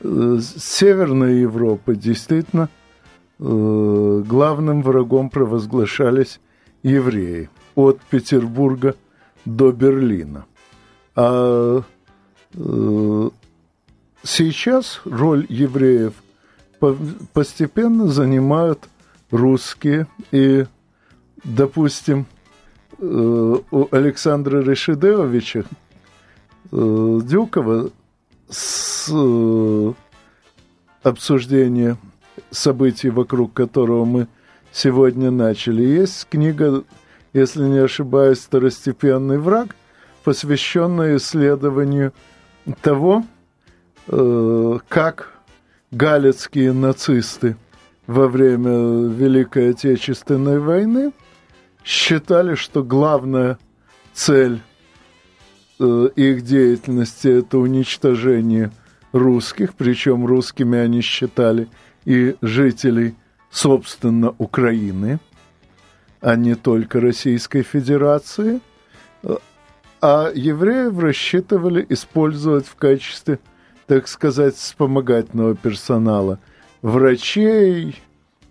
э, 0.00 0.38
Северной 0.40 1.40
Европы 1.40 1.94
действительно 1.94 2.68
главным 3.40 4.82
врагом 4.82 5.30
провозглашались 5.30 6.40
евреи 6.82 7.48
от 7.74 7.98
Петербурга 8.02 8.96
до 9.46 9.72
Берлина. 9.72 10.44
А 11.22 11.82
э, 12.54 13.30
сейчас 14.22 15.02
роль 15.04 15.44
евреев 15.50 16.14
постепенно 17.34 18.06
занимают 18.06 18.88
русские. 19.30 20.06
И, 20.32 20.64
допустим, 21.44 22.24
э, 22.98 23.04
у 23.04 23.88
Александра 23.90 24.62
Решидеовича 24.62 25.64
э, 26.72 27.20
Дюкова 27.22 27.90
с 28.48 29.12
обсуждения 31.02 31.98
событий, 32.50 33.10
вокруг 33.10 33.52
которого 33.52 34.06
мы 34.06 34.26
сегодня 34.72 35.30
начали, 35.30 35.82
есть 35.82 36.26
книга, 36.30 36.82
если 37.34 37.64
не 37.64 37.80
ошибаюсь, 37.80 38.38
«Второстепенный 38.38 39.36
враг», 39.36 39.76
посвященная 40.24 41.16
исследованию 41.16 42.12
того, 42.82 43.24
э, 44.08 44.78
как 44.88 45.34
галицкие 45.90 46.72
нацисты 46.72 47.56
во 48.06 48.28
время 48.28 49.08
Великой 49.08 49.70
Отечественной 49.70 50.58
войны 50.58 51.12
считали, 51.84 52.54
что 52.54 52.82
главная 52.82 53.58
цель 54.12 54.60
э, 55.78 56.08
их 56.16 56.42
деятельности 56.42 57.28
это 57.28 57.58
уничтожение 57.58 58.70
русских, 59.12 59.74
причем 59.74 60.26
русскими 60.26 60.78
они 60.78 61.00
считали 61.00 61.68
и 62.04 62.36
жителей, 62.40 63.14
собственно, 63.50 64.34
Украины, 64.38 65.18
а 66.20 66.36
не 66.36 66.54
только 66.54 67.00
Российской 67.00 67.62
Федерации. 67.62 68.60
А 70.02 70.30
евреев 70.34 70.98
рассчитывали 70.98 71.84
использовать 71.88 72.66
в 72.66 72.74
качестве, 72.74 73.38
так 73.86 74.08
сказать, 74.08 74.56
вспомогательного 74.56 75.54
персонала 75.54 76.38
врачей, 76.80 78.00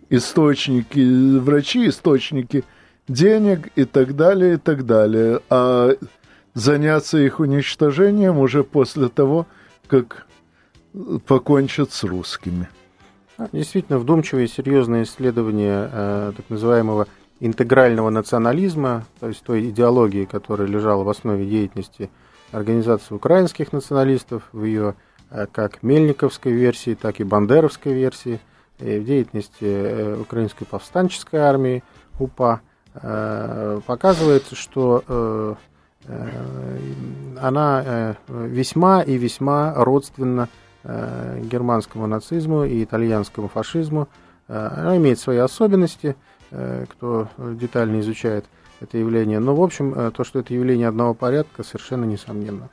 источники, 0.09 1.39
врачи, 1.39 1.87
источники 1.87 2.63
денег 3.07 3.69
и 3.75 3.85
так 3.85 4.15
далее, 4.15 4.55
и 4.55 4.57
так 4.57 4.85
далее. 4.85 5.41
А 5.49 5.95
заняться 6.53 7.17
их 7.17 7.39
уничтожением 7.39 8.37
уже 8.37 8.63
после 8.63 9.07
того, 9.07 9.47
как 9.87 10.27
покончат 11.25 11.91
с 11.91 12.03
русскими. 12.03 12.69
Действительно, 13.53 13.97
вдумчивые 13.97 14.45
и 14.45 14.49
серьезные 14.49 15.03
исследования 15.03 15.89
э, 15.91 16.33
так 16.35 16.49
называемого 16.49 17.07
интегрального 17.39 18.09
национализма, 18.09 19.05
то 19.19 19.27
есть 19.27 19.43
той 19.43 19.69
идеологии, 19.69 20.25
которая 20.25 20.67
лежала 20.67 21.03
в 21.03 21.09
основе 21.09 21.45
деятельности 21.45 22.09
Организации 22.51 23.13
украинских 23.13 23.73
националистов, 23.73 24.43
в 24.51 24.63
ее 24.63 24.95
э, 25.29 25.45
как 25.51 25.83
Мельниковской 25.83 26.51
версии, 26.51 26.95
так 26.95 27.19
и 27.19 27.23
Бандеровской 27.23 27.93
версии, 27.93 28.39
и 28.79 28.97
в 28.97 29.05
деятельности 29.05 29.53
э, 29.61 30.17
Украинской 30.19 30.65
повстанческой 30.65 31.41
армии 31.41 31.83
УПА, 32.17 32.61
э, 32.95 33.81
показывается, 33.85 34.55
что 34.55 35.03
э, 35.07 35.55
э, 36.05 36.29
она 37.39 37.83
э, 37.85 38.13
весьма 38.27 39.03
и 39.03 39.17
весьма 39.17 39.75
родственна 39.75 40.49
Э, 40.81 41.41
германскому 41.43 42.07
нацизму 42.07 42.63
и 42.63 42.81
итальянскому 42.85 43.49
фашизму. 43.49 44.07
Э, 44.47 44.69
она 44.77 44.95
имеет 44.95 45.19
свои 45.19 45.37
особенности, 45.37 46.07
э, 46.07 46.15
кто 46.49 47.29
детально 47.37 47.99
изучает 47.99 48.45
это 48.79 48.97
явление. 48.97 49.39
Но, 49.39 49.55
в 49.55 49.61
общем, 49.61 50.11
то, 50.11 50.23
что 50.23 50.39
это 50.39 50.53
явление 50.53 50.87
одного 50.87 51.13
порядка, 51.13 51.63
совершенно 51.63 52.05
несомненно. 52.05 52.69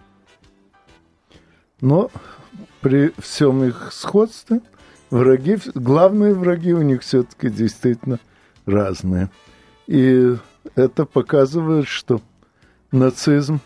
Но 1.80 2.10
при 2.80 3.12
всем 3.18 3.64
их 3.64 3.92
сходстве 3.92 4.60
враги, 5.10 5.58
главные 5.74 6.34
враги 6.34 6.72
у 6.72 6.82
них 6.82 7.02
все-таки 7.02 7.50
действительно 7.50 8.18
разные. 8.64 9.30
И 9.86 10.36
это 10.74 11.04
показывает, 11.04 11.86
что 11.86 12.20
нацизм 12.92 13.60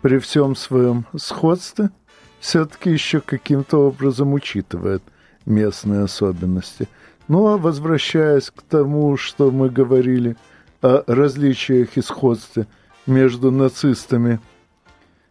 при 0.00 0.18
всем 0.18 0.56
своем 0.56 1.06
сходстве– 1.16 1.90
все-таки 2.42 2.90
еще 2.90 3.20
каким-то 3.20 3.86
образом 3.86 4.32
учитывает 4.32 5.00
местные 5.46 6.02
особенности. 6.02 6.88
Ну 7.28 7.46
а 7.48 7.56
возвращаясь 7.56 8.50
к 8.50 8.62
тому, 8.62 9.16
что 9.16 9.50
мы 9.50 9.70
говорили 9.70 10.36
о 10.80 11.02
различиях 11.06 11.96
и 11.96 12.02
сходстве 12.02 12.66
между 13.06 13.50
нацистами 13.50 14.40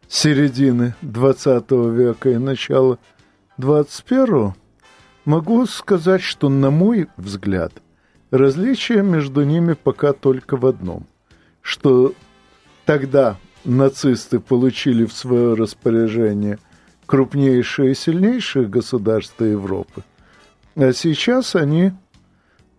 середины 0.08 0.96
XX 1.02 1.94
века 1.94 2.30
и 2.30 2.38
начала 2.38 2.98
XXI, 3.58 4.54
могу 5.26 5.66
сказать, 5.66 6.22
что, 6.22 6.50
на 6.50 6.72
мой 6.72 7.08
взгляд, 7.18 7.74
различие 8.32 9.04
между 9.04 9.44
ними 9.44 9.74
пока 9.74 10.14
только 10.14 10.58
в 10.58 10.66
одном, 10.66 11.06
что 11.62 12.14
тогда 12.86 13.38
нацисты 13.64 14.40
получили 14.40 15.06
в 15.06 15.14
свое 15.14 15.54
распоряжение– 15.54 16.58
крупнейшие 17.12 17.92
и 17.92 17.96
сильнейшие 17.96 18.68
государства 18.68 19.44
Европы. 19.44 20.01
А 20.75 20.94
сейчас 20.94 21.55
они 21.55 21.92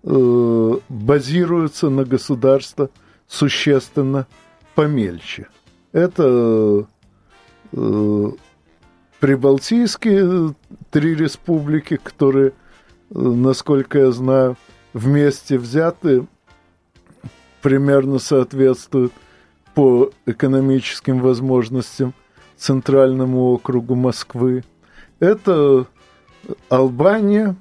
э, 0.03 0.77
базируются 0.89 1.91
на 1.91 2.05
государства 2.05 2.91
существенно 3.27 4.27
помельче. 4.75 5.49
Это 5.93 6.87
э, 7.73 8.31
прибалтийские 9.21 10.55
три 10.91 11.15
республики, 11.15 11.97
которые, 11.97 12.49
э, 12.49 12.53
насколько 13.11 13.99
я 13.99 14.11
знаю, 14.13 14.57
вместе 14.95 15.59
взяты 15.59 16.27
примерно 17.61 18.19
соответствуют 18.19 19.13
по 19.75 20.11
экономическим 20.27 21.21
возможностям 21.21 22.15
Центральному 22.57 23.53
округу 23.53 23.95
Москвы. 23.95 24.65
Это 25.21 25.87
Албания, 26.69 27.57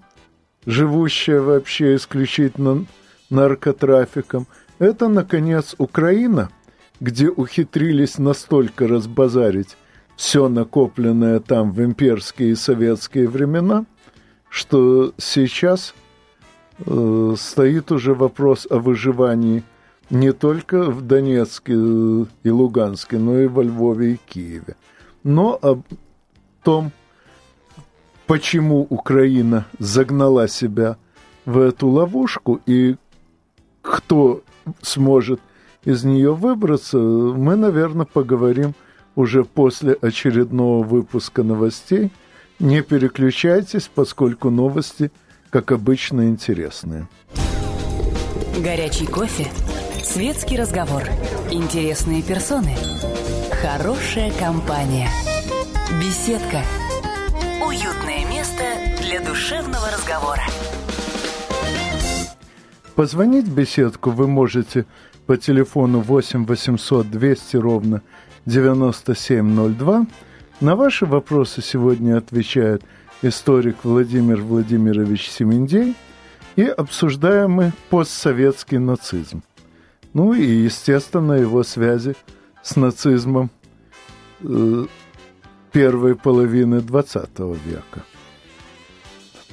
живущая 0.65 1.41
вообще 1.41 1.95
исключительно 1.95 2.86
наркотрафиком. 3.30 4.47
Это, 4.80 5.08
наконец, 5.08 5.76
Украина, 5.78 6.50
где 7.00 7.30
ухитрились 7.30 8.17
настолько 8.17 8.88
разбазарить 8.88 9.78
все 10.15 10.50
накопленное 10.50 11.39
там 11.39 11.71
в 11.71 11.82
имперские 11.84 12.52
и 12.52 12.56
советские 12.56 13.28
времена, 13.28 13.86
что 14.50 15.13
сейчас 15.17 15.95
э, 16.86 17.36
стоит 17.38 17.91
уже 17.91 18.13
вопрос 18.13 18.67
о 18.69 18.78
выживании 18.78 19.63
не 20.10 20.34
только 20.34 20.91
в 20.91 21.02
Донецке 21.02 21.74
и 21.74 22.50
Луганске, 22.50 23.17
но 23.17 23.39
и 23.39 23.47
во 23.47 23.63
Львове 23.63 24.13
и 24.13 24.19
Киеве 24.28 24.76
но 25.24 25.58
о 25.62 25.82
том, 26.63 26.91
почему 28.32 28.88
Украина 28.89 29.65
загнала 29.78 30.48
себя 30.48 30.96
в 31.44 31.60
эту 31.60 31.89
ловушку 31.89 32.62
и 32.65 32.96
кто 33.82 34.41
сможет 34.82 35.41
из 35.84 36.06
нее 36.06 36.34
выбраться, 36.34 36.98
мы, 36.98 37.58
наверное, 37.58 38.06
поговорим 38.06 38.74
уже 39.15 39.44
после 39.44 39.98
очередного 40.02 40.82
выпуска 40.82 41.44
новостей. 41.44 42.10
Не 42.60 42.82
переключайтесь, 42.82 43.89
поскольку 43.94 44.50
новости, 44.50 45.12
как 45.50 45.74
обычно, 45.74 46.30
интересные. 46.30 47.10
Горячий 48.63 49.08
кофе, 49.08 49.48
светский 50.06 50.58
разговор, 50.58 51.04
интересные 51.52 52.22
персоны– 52.22 52.78
Хорошая 53.62 54.32
компания. 54.39 55.08
Беседка. 56.02 56.63
Для 59.12 59.19
душевного 59.19 59.91
разговора. 59.91 60.41
Позвонить 62.95 63.45
в 63.45 63.54
беседку 63.54 64.10
вы 64.10 64.26
можете 64.26 64.86
по 65.26 65.36
телефону 65.36 66.00
8 66.00 66.45
800 66.45 67.12
200 67.12 67.58
ровно 67.58 68.04
9702. 68.45 70.06
На 70.62 70.76
ваши 70.78 71.06
вопросы 71.06 71.62
сегодня 71.62 72.15
отвечает 72.15 72.84
историк 73.21 73.84
Владимир 73.84 74.39
Владимирович 74.39 75.30
Семендей 75.30 75.93
и 76.56 76.63
обсуждаем 76.63 77.52
мы 77.52 77.74
постсоветский 77.89 78.78
нацизм. 78.78 79.43
Ну 80.13 80.34
и, 80.34 80.45
естественно, 80.45 81.34
его 81.34 81.63
связи 81.63 82.15
с 82.63 82.78
нацизмом 82.78 83.50
э, 84.39 84.86
первой 85.74 86.15
половины 86.15 86.76
XX 86.76 87.60
века. 87.65 88.06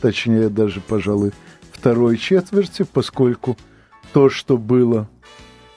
Точнее, 0.00 0.48
даже, 0.48 0.80
пожалуй, 0.80 1.32
второй 1.72 2.16
четверти, 2.16 2.84
поскольку 2.84 3.56
то, 4.12 4.30
что 4.30 4.56
было 4.56 5.08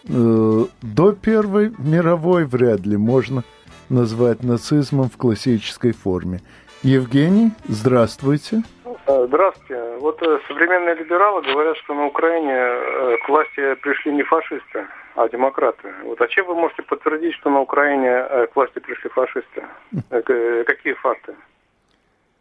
э, 0.08 0.66
до 0.82 1.12
Первой 1.14 1.74
мировой, 1.78 2.46
вряд 2.46 2.82
ли 2.82 2.98
можно 2.98 3.44
назвать 3.90 4.44
нацизмом 4.44 5.10
в 5.10 5.18
классической 5.18 5.92
форме. 5.92 6.40
Евгений, 6.84 7.52
здравствуйте. 7.68 8.64
Э, 9.08 9.26
здравствуйте. 9.28 9.98
Вот 10.00 10.22
э, 10.22 10.40
современные 10.48 10.96
либералы 10.96 11.42
говорят, 11.42 11.78
что 11.78 11.94
на 11.94 12.06
Украине 12.06 12.54
э, 12.54 13.18
к 13.24 13.30
власти 13.30 13.76
пришли 13.76 14.14
не 14.14 14.24
фашисты, 14.24 14.86
а 15.16 15.28
демократы. 15.28 15.94
Вот, 16.04 16.22
а 16.22 16.28
чем 16.28 16.48
вы 16.48 16.56
можете 16.56 16.84
подтвердить, 16.84 17.36
что 17.36 17.50
на 17.50 17.62
Украине 17.62 18.48
к 18.48 18.56
власти 18.56 18.80
пришли 18.80 19.10
фашисты? 19.10 19.64
Какие 20.10 20.94
факты? 20.94 21.36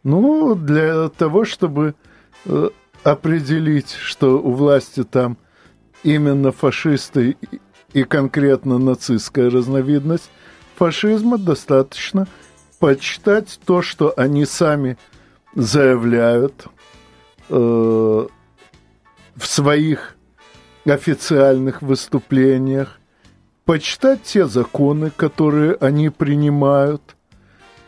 Ну, 0.03 0.55
для 0.55 1.09
того, 1.09 1.45
чтобы 1.45 1.95
определить, 3.03 3.91
что 3.91 4.39
у 4.39 4.51
власти 4.51 5.03
там 5.03 5.37
именно 6.03 6.51
фашисты 6.51 7.37
и 7.93 8.03
конкретно 8.03 8.77
нацистская 8.77 9.49
разновидность 9.49 10.29
фашизма, 10.75 11.37
достаточно 11.37 12.27
почитать 12.79 13.59
то, 13.65 13.81
что 13.81 14.13
они 14.17 14.45
сами 14.45 14.97
заявляют 15.53 16.65
э, 17.49 17.55
в 17.55 19.45
своих 19.45 20.15
официальных 20.85 21.81
выступлениях 21.81 22.99
почитать 23.65 24.23
те 24.23 24.47
законы, 24.47 25.11
которые 25.15 25.75
они 25.75 26.09
принимают. 26.09 27.15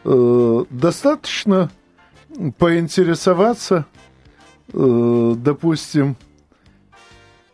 Э, 0.05 0.65
достаточно 0.69 1.71
поинтересоваться, 2.57 3.85
э, 4.71 5.35
допустим, 5.37 6.15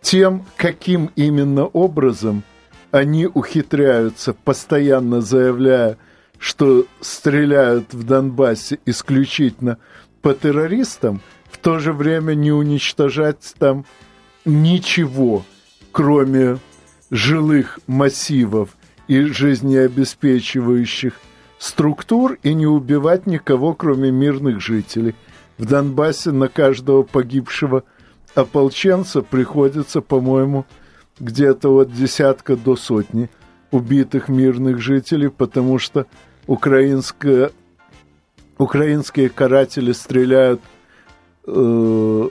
тем, 0.02 0.46
каким 0.56 1.12
именно 1.16 1.66
образом 1.66 2.44
они 2.92 3.28
ухитряются, 3.28 4.34
постоянно 4.34 5.22
заявляя, 5.22 5.98
что 6.38 6.86
стреляют 7.02 7.94
в 7.94 8.04
Донбассе 8.04 8.80
исключительно 8.86 9.78
по 10.22 10.34
террористам, 10.34 11.22
в 11.52 11.58
то 11.58 11.80
же 11.80 11.94
время 11.94 12.34
не 12.34 12.52
уничтожать 12.52 13.54
там 13.60 13.86
ничего, 14.46 15.44
кроме 15.92 16.58
жилых 17.12 17.80
массивов 17.88 18.78
и 19.08 19.22
жизнеобеспечивающих 19.22 21.14
структур 21.60 22.40
и 22.42 22.54
не 22.56 22.66
убивать 22.66 23.28
никого, 23.28 23.74
кроме 23.74 24.10
мирных 24.10 24.62
жителей. 24.62 25.14
В 25.58 25.66
Донбассе 25.66 26.32
на 26.32 26.48
каждого 26.48 27.04
погибшего 27.04 27.84
ополченца 28.34 29.22
приходится, 29.22 30.02
по-моему, 30.02 30.66
где-то 31.20 31.70
от 31.76 31.94
десятка 31.94 32.56
до 32.56 32.78
сотни 32.78 33.30
убитых 33.72 34.30
мирных 34.30 34.80
жителей, 34.80 35.30
потому 35.30 35.78
что 35.78 36.08
украинская, 36.48 37.52
украинские 38.58 39.30
каратели 39.30 39.92
стреляют 39.92 40.62
э, 41.46 42.30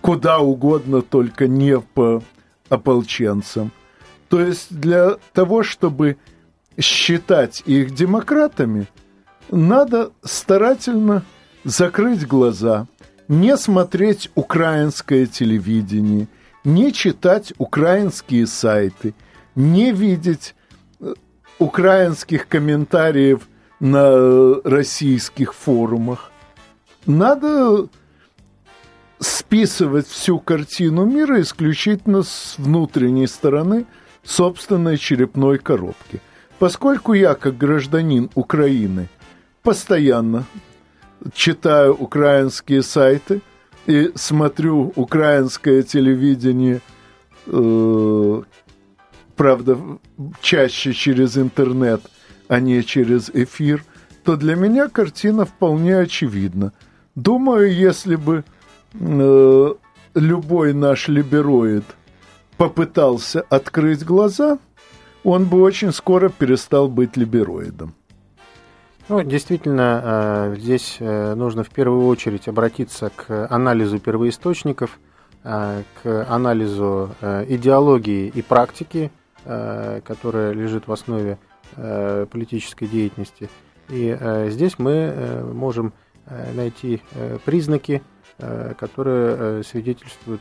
куда 0.00 0.38
угодно, 0.38 1.02
только 1.02 1.46
не 1.46 1.78
по 1.78 2.22
ополченцам. 2.70 3.72
То 4.30 4.40
есть 4.40 4.74
для 4.74 5.16
того, 5.34 5.62
чтобы 5.62 6.16
считать 6.78 7.62
их 7.66 7.94
демократами, 7.94 8.86
надо 9.50 10.12
старательно 10.22 11.24
закрыть 11.64 12.26
глаза, 12.26 12.86
не 13.28 13.56
смотреть 13.56 14.30
украинское 14.34 15.26
телевидение, 15.26 16.28
не 16.64 16.92
читать 16.92 17.52
украинские 17.58 18.46
сайты, 18.46 19.14
не 19.54 19.92
видеть 19.92 20.54
э, 21.00 21.14
украинских 21.58 22.48
комментариев 22.48 23.48
на 23.80 24.60
российских 24.64 25.54
форумах. 25.54 26.32
Надо 27.06 27.88
списывать 29.18 30.06
всю 30.06 30.38
картину 30.38 31.04
мира 31.04 31.40
исключительно 31.40 32.22
с 32.22 32.56
внутренней 32.58 33.26
стороны 33.26 33.86
собственной 34.22 34.96
черепной 34.98 35.58
коробки. 35.58 36.20
Поскольку 36.58 37.12
я, 37.12 37.34
как 37.34 37.56
гражданин 37.56 38.30
Украины, 38.34 39.08
постоянно 39.62 40.44
читаю 41.32 41.94
украинские 41.94 42.82
сайты 42.82 43.40
и 43.86 44.12
смотрю 44.14 44.92
украинское 44.94 45.82
телевидение, 45.82 46.80
э, 47.46 48.42
правда, 49.36 49.78
чаще 50.40 50.92
через 50.92 51.36
интернет, 51.36 52.02
а 52.48 52.60
не 52.60 52.82
через 52.82 53.30
эфир, 53.30 53.84
то 54.22 54.36
для 54.36 54.54
меня 54.54 54.88
картина 54.88 55.44
вполне 55.44 55.98
очевидна. 55.98 56.72
Думаю, 57.14 57.74
если 57.74 58.16
бы 58.16 58.44
э, 58.94 59.74
любой 60.14 60.72
наш 60.72 61.08
либероид 61.08 61.84
попытался 62.56 63.42
открыть 63.42 64.04
глаза, 64.04 64.58
он 65.24 65.46
бы 65.46 65.60
очень 65.62 65.92
скоро 65.92 66.28
перестал 66.28 66.88
быть 66.88 67.16
либероидом. 67.16 67.94
Ну, 69.08 69.22
действительно, 69.22 70.00
э, 70.02 70.56
здесь 70.58 70.96
э, 70.98 71.34
нужно 71.34 71.62
в 71.62 71.68
первую 71.68 72.06
очередь 72.06 72.48
обратиться 72.48 73.10
к 73.14 73.46
анализу 73.50 73.98
первоисточников, 73.98 74.98
э, 75.42 75.82
к 76.02 76.26
анализу 76.28 77.10
идеологии 77.20 78.28
и 78.34 78.40
практики, 78.40 79.10
которая 79.44 80.52
лежит 80.52 80.86
в 80.88 80.92
основе 80.92 81.36
политической 81.76 82.86
деятельности. 82.86 83.50
И 83.90 84.18
здесь 84.48 84.78
мы 84.78 85.44
можем 85.52 85.92
найти 86.54 87.02
признаки, 87.44 88.02
которые 88.38 89.62
свидетельствуют 89.64 90.40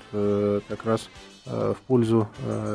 как 0.69 0.86
раз 0.86 1.10
в 1.46 1.76
пользу 1.86 2.30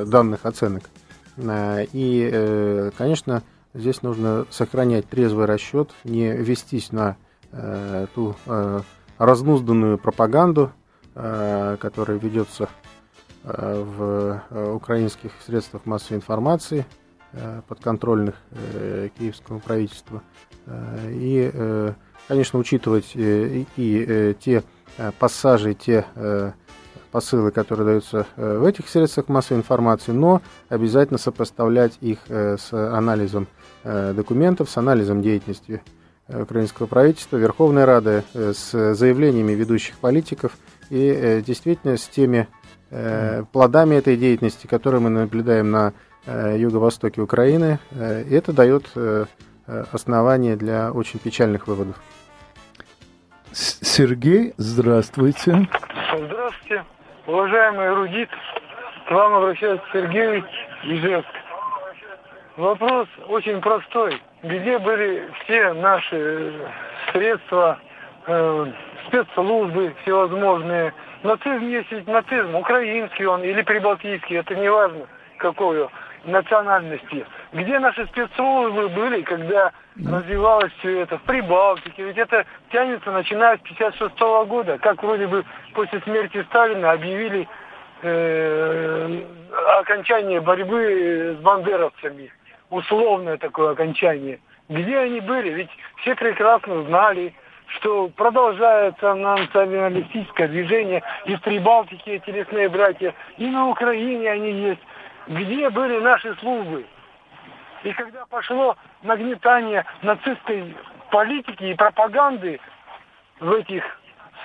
данных 0.04 0.44
оценок. 0.44 0.90
И, 1.38 2.90
конечно, 2.98 3.42
Здесь 3.74 4.02
нужно 4.02 4.46
сохранять 4.50 5.08
трезвый 5.08 5.46
расчет, 5.46 5.90
не 6.02 6.32
вестись 6.32 6.90
на 6.90 7.16
э, 7.52 8.06
ту 8.14 8.34
э, 8.46 8.80
разнузданную 9.18 9.98
пропаганду, 9.98 10.72
э, 11.14 11.76
которая 11.78 12.18
ведется 12.18 12.70
э, 13.44 13.84
в 13.84 14.42
э, 14.50 14.72
украинских 14.72 15.32
средствах 15.46 15.84
массовой 15.84 16.16
информации, 16.16 16.86
э, 17.32 17.60
подконтрольных 17.68 18.36
э, 18.52 19.10
киевскому 19.18 19.60
правительству. 19.60 20.22
Э, 20.64 21.10
и, 21.12 21.50
э, 21.52 21.92
конечно, 22.26 22.58
учитывать 22.58 23.12
э, 23.14 23.64
и 23.76 24.04
э, 24.08 24.34
те 24.40 24.64
э, 24.96 25.12
пассажи, 25.18 25.74
те 25.74 26.06
э, 26.14 26.52
посылы, 27.10 27.50
которые 27.50 27.86
даются 27.86 28.26
э, 28.36 28.58
в 28.58 28.64
этих 28.64 28.88
средствах 28.88 29.28
массовой 29.28 29.58
информации, 29.58 30.12
но 30.12 30.42
обязательно 30.68 31.18
сопоставлять 31.18 31.98
их 32.00 32.18
э, 32.28 32.56
с 32.58 32.72
анализом 32.72 33.48
Э, 33.84 34.12
документов 34.12 34.68
с 34.68 34.76
анализом 34.76 35.22
деятельности 35.22 35.82
украинского 36.28 36.86
правительства, 36.86 37.38
Верховной 37.38 37.86
Рады, 37.86 38.22
с 38.34 38.94
заявлениями 38.94 39.52
ведущих 39.52 39.96
политиков 39.96 40.58
и 40.90 41.42
действительно 41.46 41.96
с 41.96 42.06
теми 42.06 42.48
плодами 43.50 43.94
этой 43.94 44.18
деятельности, 44.18 44.66
которые 44.66 45.00
мы 45.00 45.08
наблюдаем 45.08 45.70
на 45.70 45.94
юго-востоке 46.26 47.22
Украины. 47.22 47.78
Это 47.90 48.52
дает 48.52 48.90
основание 49.66 50.56
для 50.56 50.92
очень 50.92 51.18
печальных 51.18 51.66
выводов. 51.66 51.96
Сергей, 53.52 54.52
здравствуйте. 54.58 55.66
Здравствуйте, 56.14 56.84
уважаемый 57.28 57.86
эрудит. 57.86 58.30
К 59.06 59.10
вам 59.10 59.34
обращается 59.34 59.84
Сергей 59.92 60.42
Ижевск. 60.82 61.28
Вопрос 62.56 63.06
очень 63.28 63.60
простой. 63.60 64.20
Где 64.42 64.78
были 64.78 65.30
все 65.44 65.72
наши 65.74 66.52
средства, 67.12 67.78
э, 68.26 68.66
спецслужбы 69.06 69.94
всевозможные? 70.02 70.92
Нацизм 71.22 71.66
есть 71.68 72.06
нацизм, 72.06 72.54
украинский 72.54 73.26
он 73.26 73.42
или 73.42 73.62
прибалтийский, 73.62 74.36
это 74.36 74.54
не 74.54 74.70
важно 74.70 75.06
какой 75.38 75.88
национальности. 76.24 77.26
Где 77.52 77.78
наши 77.78 78.06
спецслужбы 78.06 78.88
были, 78.88 79.22
когда 79.22 79.72
развивалось 79.96 80.72
все 80.78 81.00
это 81.00 81.18
в 81.18 81.22
Прибалтике? 81.22 82.04
Ведь 82.04 82.18
это 82.18 82.44
тянется 82.70 83.10
начиная 83.10 83.56
с 83.56 83.60
56 83.60 84.18
года, 84.46 84.78
как 84.78 85.02
вроде 85.02 85.26
бы 85.26 85.44
после 85.72 86.00
смерти 86.00 86.44
Сталина 86.50 86.92
объявили 86.92 87.48
э, 88.02 89.22
окончание 89.78 90.40
борьбы 90.40 91.36
с 91.38 91.42
бандеровцами 91.42 92.30
условное 92.70 93.38
такое 93.38 93.72
окончание. 93.72 94.40
Где 94.68 94.98
они 94.98 95.20
были? 95.20 95.50
Ведь 95.50 95.70
все 96.02 96.14
прекрасно 96.14 96.82
знали, 96.82 97.32
что 97.78 98.08
продолжается 98.08 99.14
националистическое 99.14 100.48
движение 100.48 101.02
из 101.24 101.40
Прибалтики, 101.40 102.10
эти 102.10 102.28
лесные 102.28 102.68
братья, 102.68 103.14
и 103.38 103.46
на 103.46 103.68
Украине 103.68 104.30
они 104.30 104.52
есть. 104.52 104.80
Где 105.28 105.70
были 105.70 105.98
наши 105.98 106.34
службы? 106.36 106.84
И 107.84 107.92
когда 107.92 108.26
пошло 108.26 108.76
нагнетание 109.02 109.84
нацистской 110.02 110.76
политики 111.10 111.64
и 111.64 111.74
пропаганды 111.74 112.60
в 113.40 113.52
этих 113.52 113.82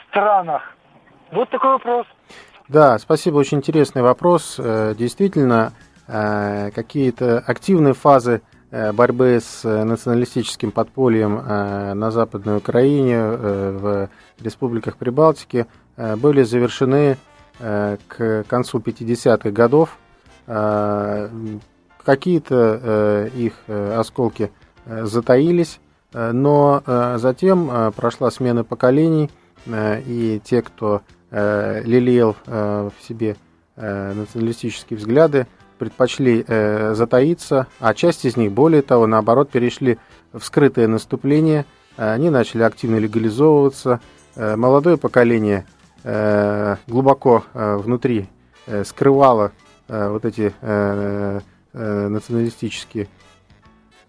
странах, 0.09 0.61
вот 1.31 1.49
такой 1.49 1.71
вопрос. 1.71 2.05
Да, 2.67 2.97
спасибо, 2.97 3.37
очень 3.37 3.57
интересный 3.57 4.01
вопрос. 4.01 4.57
Э, 4.59 4.93
действительно, 4.95 5.73
Э, 6.05 6.71
какие-то 6.71 7.39
активные 7.39 7.93
фазы 7.93 8.41
э, 8.71 8.91
борьбы 8.91 9.39
с 9.41 9.63
националистическим 9.63 10.71
подпольем 10.71 11.35
на 11.35 12.11
Западной 12.11 12.57
Украине, 12.57 13.21
в 13.23 14.09
республиках 14.41 14.97
Прибалтики 14.97 15.65
были 15.95 16.43
завершены 16.43 17.17
к 17.59 18.43
концу 18.49 18.79
50-х 18.79 19.51
годов. 19.51 19.97
Какие-то 22.05 23.29
их 23.35 23.53
осколки 23.67 24.51
затаились, 24.85 25.79
но 26.13 26.83
затем 27.17 27.93
прошла 27.95 28.29
смена 28.29 28.63
поколений, 28.63 29.31
и 29.67 30.41
те, 30.43 30.61
кто 30.61 31.01
лелеял 31.31 32.35
в 32.45 32.93
себе 33.07 33.37
националистические 33.77 34.99
взгляды, 34.99 35.47
предпочли 35.83 36.45
э, 36.47 36.93
затаиться, 36.95 37.67
а 37.79 37.93
часть 37.93 38.23
из 38.23 38.37
них, 38.37 38.53
более 38.53 38.81
того, 38.81 39.05
наоборот, 39.05 39.49
перешли 39.49 39.97
в 40.31 40.41
скрытое 40.43 40.87
наступление. 40.87 41.65
Они 41.97 42.29
начали 42.29 42.63
активно 42.63 42.97
легализовываться. 42.97 43.99
Э, 44.35 44.55
молодое 44.55 44.97
поколение 44.97 45.65
э, 46.03 46.77
глубоко 46.87 47.43
э, 47.53 47.75
внутри 47.75 48.29
э, 48.65 48.85
скрывало 48.85 49.51
э, 49.89 50.09
вот 50.09 50.23
эти 50.23 50.53
э, 50.53 50.53
э, 50.61 51.39
националистические 51.73 53.07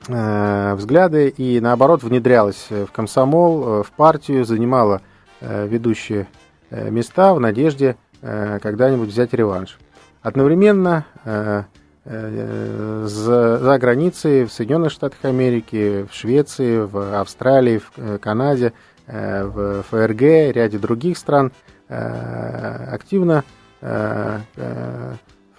э, 0.08 0.74
взгляды 0.74 1.28
и, 1.28 1.60
наоборот, 1.60 2.02
внедрялось 2.02 2.66
в 2.70 2.86
комсомол, 2.92 3.80
э, 3.80 3.82
в 3.82 3.90
партию, 3.92 4.44
занимало 4.44 5.00
э, 5.40 5.66
ведущие 5.66 6.26
э, 6.70 6.90
места 6.90 7.34
в 7.34 7.40
надежде 7.40 7.96
э, 8.22 8.58
когда-нибудь 8.60 9.08
взять 9.08 9.32
реванш. 9.32 9.78
Одновременно 10.22 11.04
э, 11.24 11.64
э, 12.04 13.04
за, 13.06 13.58
за 13.58 13.78
границей, 13.78 14.44
в 14.44 14.52
Соединенных 14.52 14.92
Штатах 14.92 15.18
Америки, 15.22 16.06
в 16.10 16.14
Швеции, 16.14 16.78
в 16.78 17.20
Австралии, 17.20 17.78
в 17.78 17.90
э, 17.96 18.18
Канаде, 18.18 18.72
в 19.06 19.82
ФРГ, 19.90 20.22
ряде 20.54 20.78
других 20.78 21.18
стран 21.18 21.52
активно 21.90 23.44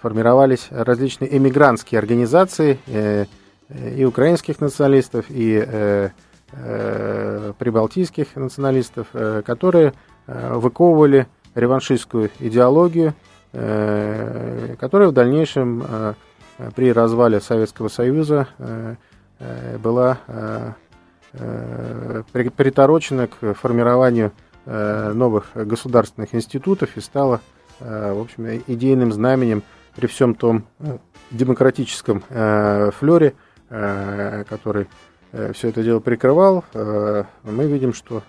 формировались 0.06 0.68
различные 0.70 1.36
эмигрантские 1.36 1.98
организации 1.98 2.78
и 3.68 4.04
украинских 4.04 4.60
националистов, 4.60 5.26
и 5.28 6.10
прибалтийских 7.58 8.36
националистов, 8.36 9.08
которые 9.44 9.94
выковывали 10.26 11.26
реваншистскую 11.56 12.30
идеологию, 12.38 13.14
Э, 13.58 14.74
которая 14.78 15.08
в 15.08 15.12
дальнейшем 15.12 15.82
э, 15.88 16.14
при 16.74 16.92
развале 16.92 17.40
Советского 17.40 17.88
Союза 17.88 18.48
э, 18.58 18.96
была 19.78 20.18
приторочена 22.32 23.26
к 23.26 23.52
формированию 23.52 24.32
новых 24.64 25.48
государственных 25.54 26.34
институтов 26.34 26.96
и 26.96 27.02
стала, 27.02 27.42
в 27.78 28.18
общем, 28.18 28.62
идейным 28.66 29.12
знаменем 29.12 29.62
при 29.96 30.06
всем 30.06 30.34
том 30.34 30.66
демократическом 31.30 32.22
флере, 32.30 33.34
который 33.68 34.86
все 35.52 35.68
это 35.68 35.82
дело 35.82 36.00
прикрывал, 36.00 36.64
мы 36.72 37.66
видим, 37.66 37.92
что 37.92 38.22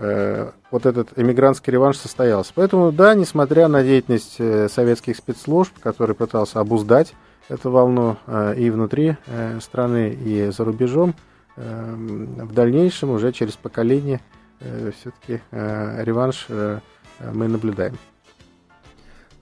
Э, 0.00 0.52
вот 0.70 0.86
этот 0.86 1.18
эмигрантский 1.18 1.72
реванш 1.72 1.96
состоялся. 1.96 2.52
Поэтому, 2.54 2.92
да, 2.92 3.14
несмотря 3.14 3.66
на 3.66 3.82
деятельность 3.82 4.36
э, 4.38 4.68
советских 4.68 5.16
спецслужб, 5.16 5.72
который 5.80 6.14
пытался 6.14 6.60
обуздать 6.60 7.14
эту 7.48 7.72
волну 7.72 8.16
э, 8.26 8.54
и 8.56 8.70
внутри 8.70 9.16
страны, 9.60 10.10
и 10.10 10.50
за 10.50 10.64
рубежом, 10.64 11.14
в 11.56 12.52
дальнейшем, 12.52 13.10
уже 13.10 13.32
через 13.32 13.54
поколение, 13.54 14.20
все-таки 14.60 15.42
реванш 15.50 16.46
мы 16.48 17.48
наблюдаем. 17.48 17.98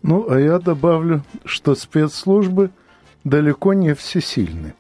Ну, 0.06 0.30
а 0.30 0.38
я 0.38 0.60
добавлю, 0.60 1.24
что 1.44 1.74
спецслужбы 1.74 2.70
далеко 3.24 3.74
не 3.74 3.92
всесильны. 3.92 4.74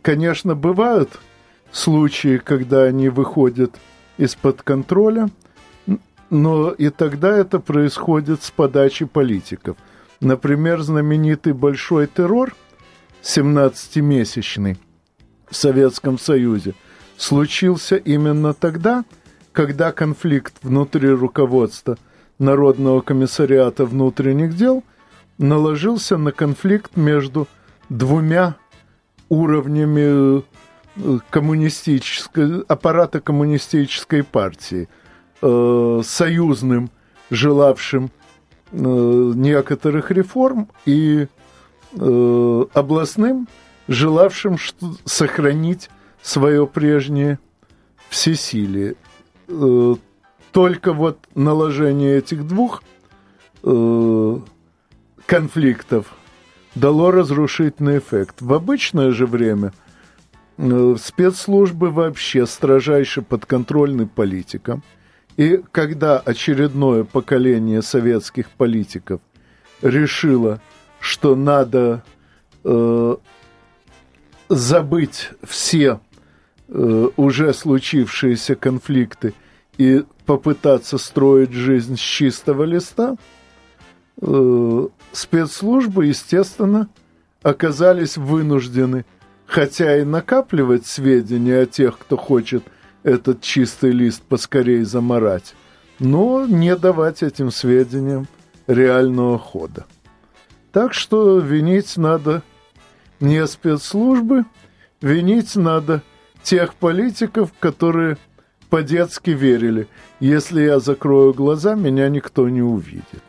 Конечно, 0.00 0.54
бывают 0.54 1.18
случаи, 1.72 2.38
когда 2.38 2.84
они 2.84 3.08
выходят 3.08 3.74
из-под 4.16 4.62
контроля, 4.62 5.28
но 6.30 6.70
и 6.70 6.88
тогда 6.90 7.36
это 7.36 7.58
происходит 7.58 8.44
с 8.44 8.52
подачи 8.52 9.06
политиков. 9.06 9.76
Например, 10.20 10.80
знаменитый 10.82 11.52
большой 11.52 12.06
террор, 12.06 12.54
17-месячный 13.24 14.78
в 15.50 15.56
Советском 15.56 16.20
Союзе, 16.20 16.74
случился 17.16 17.96
именно 17.96 18.54
тогда, 18.54 19.04
когда 19.50 19.90
конфликт 19.90 20.54
внутри 20.62 21.08
руководства 21.08 21.98
Народного 22.38 23.00
комиссариата 23.00 23.84
внутренних 23.84 24.56
дел 24.56 24.84
наложился 25.38 26.18
на 26.18 26.32
конфликт 26.32 26.96
между 26.96 27.48
двумя 27.88 28.56
уровнями 29.28 30.42
коммунистической, 31.30 32.62
аппарата 32.62 33.20
коммунистической 33.20 34.22
партии, 34.22 34.88
э, 35.42 36.00
союзным, 36.04 36.90
желавшим 37.30 38.10
э, 38.72 38.78
некоторых 38.78 40.10
реформ, 40.10 40.68
и 40.86 41.26
э, 41.92 42.64
областным, 42.72 43.48
желавшим 43.88 44.58
что, 44.58 44.94
сохранить 45.04 45.90
свое 46.22 46.66
прежнее 46.66 47.38
всесилие. 48.08 48.94
Э, 49.48 49.96
только 50.56 50.92
вот 50.92 51.18
наложение 51.34 52.16
этих 52.16 52.46
двух 52.46 52.82
э, 53.62 54.38
конфликтов 55.26 56.06
дало 56.74 57.10
разрушительный 57.10 57.98
эффект. 57.98 58.40
В 58.40 58.52
обычное 58.52 59.10
же 59.12 59.26
время– 59.26 59.72
Э, 60.58 60.96
спецслужбы 60.98 61.90
вообще 61.90 62.46
строжайше 62.46 63.22
подконтрольны 63.22 64.06
политикам. 64.06 64.82
И 65.36 65.60
когда 65.70 66.18
очередное 66.18 67.04
поколение 67.04 67.82
советских 67.82 68.48
политиков 68.50 69.20
решило, 69.82 70.62
что 70.98 71.36
надо 71.36 72.02
э, 72.64 73.16
забыть 74.48 75.30
все 75.42 76.00
э, 76.68 77.08
уже 77.16 77.52
случившиеся 77.52 78.54
конфликты 78.54 79.34
и 79.76 80.04
попытаться 80.26 80.98
строить 80.98 81.52
жизнь 81.52 81.96
с 81.96 82.00
чистого 82.00 82.64
листа, 82.64 83.16
э, 84.20 84.88
спецслужбы, 85.12 86.06
естественно, 86.06 86.88
оказались 87.42 88.16
вынуждены– 88.16 89.04
хотя 89.46 89.98
и 89.98 90.04
накапливать 90.04 90.86
сведения 90.86 91.60
о 91.60 91.66
тех, 91.66 91.98
кто 91.98 92.16
хочет 92.16 92.64
этот 93.02 93.40
чистый 93.40 93.92
лист 93.92 94.22
поскорее 94.22 94.84
заморать, 94.84 95.54
но 95.98 96.44
не 96.46 96.76
давать 96.76 97.22
этим 97.22 97.50
сведениям 97.50 98.26
реального 98.66 99.38
хода. 99.38 99.86
Так 100.72 100.92
что 100.92 101.38
винить 101.38 101.96
надо 101.96 102.42
не 103.20 103.46
спецслужбы, 103.46 104.44
винить 105.00 105.56
надо 105.56 106.02
тех 106.42 106.74
политиков, 106.74 107.52
которые 107.58 108.18
по-детски 108.68 109.30
верили. 109.30 109.88
Если 110.20 110.62
я 110.62 110.78
закрою 110.78 111.34
глаза, 111.34 111.74
меня 111.74 112.08
никто 112.08 112.48
не 112.48 112.62
увидит. 112.62 113.22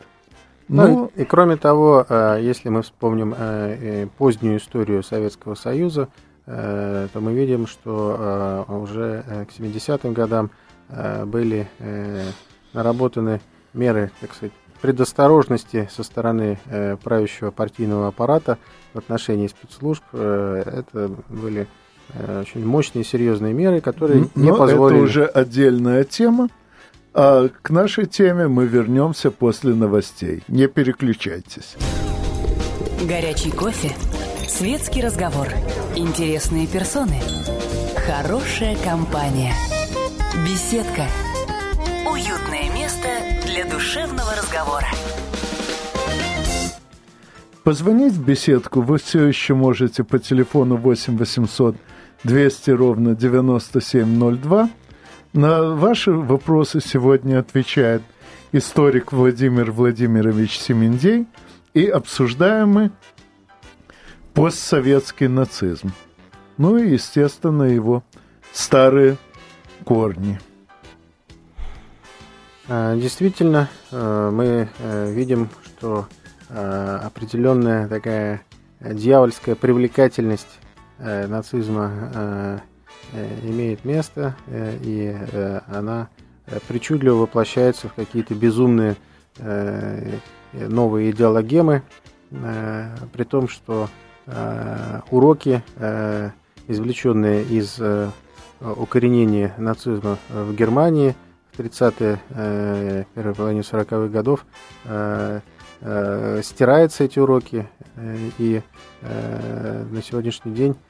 Ну, 0.68 0.86
ну 0.86 1.12
и, 1.16 1.22
и 1.22 1.24
кроме 1.24 1.56
того, 1.56 2.04
э, 2.08 2.38
если 2.42 2.68
мы 2.68 2.82
вспомним 2.82 3.34
э, 3.36 4.06
позднюю 4.18 4.58
историю 4.58 5.02
Советского 5.02 5.54
Союза, 5.54 6.08
э, 6.46 7.08
то 7.12 7.20
мы 7.20 7.32
видим, 7.32 7.66
что 7.66 8.66
уже 8.68 9.46
к 9.48 9.58
70-м 9.58 10.12
годам 10.12 10.50
были 11.26 11.68
наработаны 12.72 13.42
меры, 13.74 14.10
так 14.22 14.32
сказать, 14.32 14.52
предосторожности 14.80 15.86
со 15.92 16.02
стороны 16.02 16.58
правящего 17.04 17.50
партийного 17.50 18.08
аппарата 18.08 18.56
в 18.94 18.98
отношении 18.98 19.48
спецслужб. 19.48 20.02
Это 20.14 21.10
были 21.28 21.66
очень 22.14 22.64
мощные, 22.64 23.04
серьезные 23.04 23.52
меры, 23.52 23.80
которые 23.80 24.28
Но 24.34 24.42
не 24.42 24.52
позволили... 24.52 24.98
это 24.98 25.04
уже 25.04 25.24
отдельная 25.26 26.04
тема. 26.04 26.48
А 27.14 27.48
к 27.48 27.70
нашей 27.70 28.06
теме 28.06 28.48
мы 28.48 28.66
вернемся 28.66 29.30
после 29.30 29.74
новостей. 29.74 30.42
Не 30.48 30.68
переключайтесь. 30.68 31.76
Горячий 33.08 33.50
кофе, 33.50 33.92
светский 34.48 35.02
разговор, 35.02 35.48
интересные 35.96 36.66
персоны, 36.66 37.20
хорошая 38.06 38.76
компания, 38.84 39.52
беседка, 40.44 41.06
уютное 42.10 42.72
место 42.74 43.08
для 43.46 43.64
душевного 43.64 44.32
разговора. 44.36 44.88
Позвонить 47.62 48.14
в 48.14 48.24
беседку 48.24 48.80
вы 48.80 48.98
все 48.98 49.26
еще 49.26 49.54
можете 49.54 50.02
по 50.02 50.18
телефону 50.18 50.76
8 50.76 51.18
800 51.18 51.76
200 52.24 52.70
ровно 52.70 53.14
9702 53.14 54.70
на 55.32 55.74
ваши 55.74 56.10
вопросы 56.10 56.80
сегодня 56.80 57.38
отвечает 57.38 58.02
историк 58.50 59.12
Владимир 59.12 59.70
Владимирович 59.70 60.58
Семендей 60.58 61.26
и 61.74 61.86
обсуждаем 61.86 62.70
мы 62.70 62.90
постсоветский 64.34 65.28
нацизм. 65.28 65.92
Ну 66.56 66.76
и, 66.76 66.90
естественно, 66.90 67.64
его 67.64 68.02
старые 68.52 69.16
корни. 69.84 70.40
А, 72.68 72.96
действительно, 72.96 73.68
э, 73.90 74.30
мы 74.32 74.68
э, 74.78 75.12
видим, 75.12 75.48
что 75.64 76.06
определенная 76.50 77.88
такая 77.88 78.40
дьявольская 78.80 79.54
привлекательность 79.54 80.58
нацизма 80.98 82.60
имеет 83.42 83.84
место, 83.84 84.34
и 84.50 85.16
она 85.68 86.08
причудливо 86.66 87.16
воплощается 87.16 87.88
в 87.88 87.94
какие-то 87.94 88.34
безумные 88.34 88.96
новые 90.52 91.10
идеологемы, 91.10 91.82
при 92.30 93.24
том, 93.24 93.48
что 93.48 93.88
уроки, 95.10 95.62
извлеченные 96.66 97.44
из 97.44 97.80
укоренения 98.60 99.54
нацизма 99.58 100.18
в 100.28 100.54
Германии– 100.54 101.14
30-е, 101.58 102.20
э, 102.30 103.04
первой 103.14 103.34
половине 103.34 103.60
40-х 103.60 104.08
годов 104.08 104.46
э, 104.84 105.40
э, 105.80 106.40
стираются 106.42 107.04
эти 107.04 107.18
уроки, 107.18 107.68
э, 107.96 108.16
и 108.38 108.62
э, 109.02 109.84
на 109.90 110.02
сегодняшний 110.02 110.52
день 110.52 110.72
э, 110.72 110.87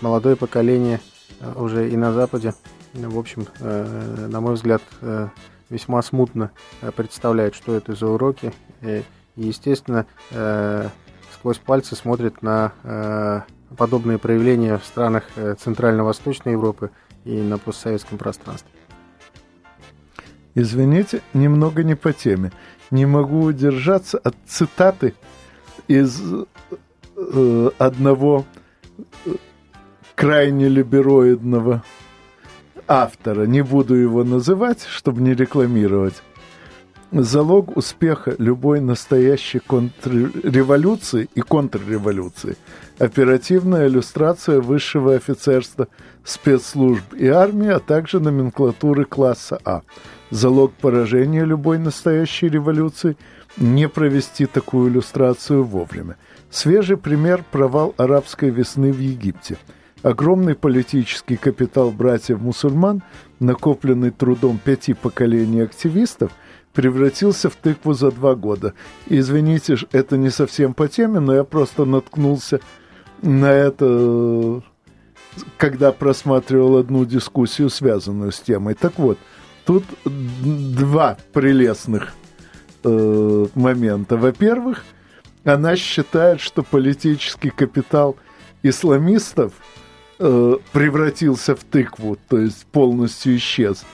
молодое 0.00 0.36
поколение 0.36 1.00
э, 1.40 1.52
уже 1.54 1.90
и 1.90 1.96
на 1.96 2.12
Западе, 2.12 2.54
в 2.92 3.18
общем, 3.18 3.46
э, 3.60 4.26
на 4.30 4.40
мой 4.40 4.54
взгляд, 4.54 4.82
э, 5.00 5.28
весьма 5.70 6.02
смутно 6.02 6.50
э, 6.80 6.90
представляет, 6.90 7.54
что 7.54 7.74
это 7.74 7.94
за 7.94 8.06
уроки, 8.06 8.52
и, 8.82 9.02
естественно, 9.36 10.06
э, 10.30 10.88
сквозь 11.34 11.58
пальцы 11.58 11.96
смотрит 11.96 12.42
на 12.42 12.72
э, 12.82 13.40
подобные 13.76 14.18
проявления 14.18 14.78
в 14.78 14.84
странах 14.84 15.24
э, 15.36 15.54
Центрально-Восточной 15.58 16.52
Европы 16.52 16.90
и 17.24 17.40
на 17.40 17.58
постсоветском 17.58 18.18
пространстве. 18.18 18.70
Извините, 20.54 21.20
немного 21.34 21.84
не 21.84 21.94
по 21.94 22.12
теме. 22.12 22.52
Не 22.90 23.04
могу 23.04 23.42
удержаться 23.42 24.16
от 24.18 24.34
цитаты 24.46 25.14
из 25.86 26.22
э, 27.16 27.70
одного 27.78 28.44
э, 29.24 29.30
крайне 30.14 30.68
либероидного 30.68 31.82
автора. 32.86 33.46
Не 33.46 33.62
буду 33.62 33.94
его 33.94 34.24
называть, 34.24 34.84
чтобы 34.88 35.22
не 35.22 35.34
рекламировать. 35.34 36.22
Залог 37.12 37.76
успеха 37.76 38.34
любой 38.38 38.80
настоящей 38.80 39.60
контрреволюции 39.60 41.28
и 41.34 41.40
контрреволюции– 41.40 42.56
оперативная 42.98 43.86
иллюстрация 43.86 44.60
высшего 44.60 45.14
офицерства, 45.14 45.86
спецслужб 46.24 47.14
и 47.14 47.28
армии, 47.28 47.68
а 47.68 47.78
также 47.78 48.18
номенклатуры 48.18 49.04
класса 49.04 49.60
А– 49.64 49.82
залог 50.30 50.72
поражения 50.74 51.44
любой 51.44 51.78
настоящей 51.78 52.48
революции 52.48 53.16
не 53.56 53.88
провести 53.88 54.46
такую 54.46 54.90
иллюстрацию 54.90 55.64
вовремя. 55.64 56.16
Свежий 56.56 56.96
пример– 56.96 57.44
провал 57.52 57.94
арабской 57.98 58.48
весны 58.48 58.90
в 58.90 58.98
Египте. 58.98 59.58
Огромный 60.02 60.54
политический 60.54 61.36
капитал 61.36 61.90
братьев-мусульман, 61.90 63.02
накопленный 63.40 64.10
трудом 64.10 64.56
пяти 64.56 64.94
поколений 64.94 65.60
активистов, 65.60 66.32
превратился 66.72 67.50
в 67.50 67.56
тыкву 67.56 67.92
за 67.92 68.10
два 68.10 68.34
года. 68.34 68.72
Извините, 69.06 69.76
это 69.92 70.16
не 70.16 70.30
совсем 70.30 70.72
по 70.72 70.88
теме, 70.88 71.20
но 71.20 71.34
я 71.34 71.44
просто 71.44 71.84
наткнулся 71.84 72.60
на 73.20 73.52
это, 73.52 74.62
когда 75.58 75.92
просматривал 75.92 76.78
одну 76.78 77.04
дискуссию, 77.04 77.68
связанную 77.68 78.32
с 78.32 78.40
темой. 78.40 78.72
Так 78.72 78.98
вот– 78.98 79.18
Тут 79.66 79.82
два 80.04 81.18
прелестных 81.32 82.14
э, 82.84 83.46
момента. 83.56 84.16
Во-первых, 84.16 84.84
она 85.46 85.76
считает, 85.76 86.40
что 86.40 86.62
политический 86.62 87.50
капитал 87.50 88.16
исламистов 88.62 89.52
э, 90.18 90.56
превратился 90.72 91.54
в 91.54 91.62
тыкву, 91.62 92.18
то 92.28 92.38
есть 92.38 92.66
полностью 92.66 93.36
исчез. 93.36 93.84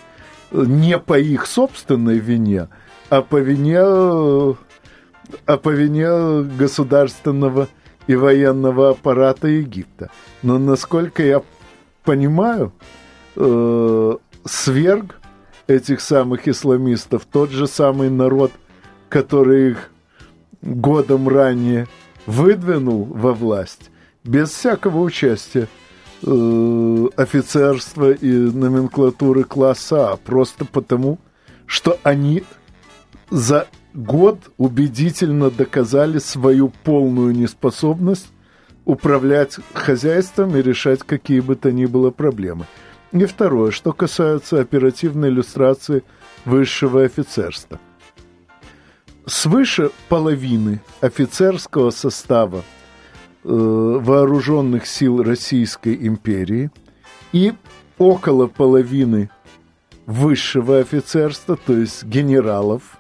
Не 0.50 0.98
по 0.98 1.18
их 1.18 1.46
собственной 1.46 2.18
вине, 2.18 2.68
а 3.10 3.22
по 3.22 3.36
вине, 3.36 3.80
а 3.80 4.56
по 5.46 5.68
вине 5.68 6.42
государственного 6.56 7.68
и 8.06 8.14
военного 8.14 8.90
аппарата 8.90 9.48
Египта. 9.48 10.10
Но 10.42 10.58
насколько 10.58 11.22
я 11.22 11.42
понимаю, 12.02 12.72
э, 13.36 14.16
сверг 14.44 15.20
этих 15.66 16.00
самых 16.00 16.48
исламистов, 16.48 17.26
тот 17.30 17.50
же 17.50 17.66
самый 17.66 18.10
народ, 18.10 18.52
который 19.08 19.72
их 19.72 19.91
годом 20.62 21.28
ранее 21.28 21.88
выдвинул 22.26 23.04
во 23.04 23.32
власть, 23.32 23.90
без 24.24 24.50
всякого 24.50 25.00
участия 25.00 25.68
э, 26.22 27.08
офицерства 27.16 28.12
и 28.12 28.30
номенклатуры 28.30 29.44
класса 29.44 30.12
А, 30.12 30.16
просто 30.16 30.64
потому, 30.64 31.18
что 31.66 31.98
они 32.02 32.44
за 33.30 33.66
год 33.94 34.38
убедительно 34.56 35.50
доказали 35.50 36.18
свою 36.18 36.72
полную 36.84 37.34
неспособность 37.34 38.28
управлять 38.84 39.56
хозяйством 39.74 40.56
и 40.56 40.62
решать 40.62 41.02
какие 41.02 41.40
бы 41.40 41.56
то 41.56 41.70
ни 41.72 41.86
было 41.86 42.10
проблемы. 42.10 42.66
И 43.12 43.24
второе, 43.26 43.70
что 43.70 43.92
касается 43.92 44.60
оперативной 44.60 45.28
иллюстрации 45.28 46.02
высшего 46.44 47.02
офицерства. 47.02 47.78
Свыше 49.26 49.90
половины 50.08 50.80
офицерского 51.00 51.90
состава 51.90 52.62
э, 53.44 53.48
вооруженных 53.48 54.86
сил 54.86 55.22
Российской 55.22 55.94
империи 56.06 56.70
и 57.32 57.52
около 57.98 58.48
половины 58.48 59.30
высшего 60.06 60.78
офицерства, 60.78 61.56
то 61.56 61.76
есть 61.76 62.04
генералов 62.04 62.98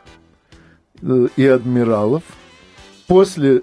э, 1.00 1.26
и 1.36 1.44
адмиралов, 1.44 2.22
после 3.08 3.62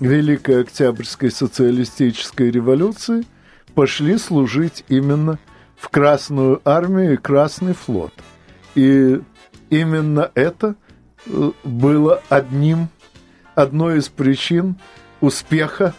Великой 0.00 0.62
Октябрьской 0.62 1.30
социалистической 1.30 2.50
революции 2.50 3.24
пошли 3.74 4.18
служить 4.18 4.84
именно 4.88 5.38
в 5.76 5.88
Красную 5.88 6.60
армию 6.64 7.14
и 7.14 7.16
Красный 7.16 7.74
флот. 7.74 8.12
И 8.74 9.20
именно 9.70 10.30
это 10.34 10.74
было 11.26 12.22
одним, 12.28 12.88
одной 13.54 13.98
из 13.98 14.08
причин 14.08 14.76
успеха 15.20 15.94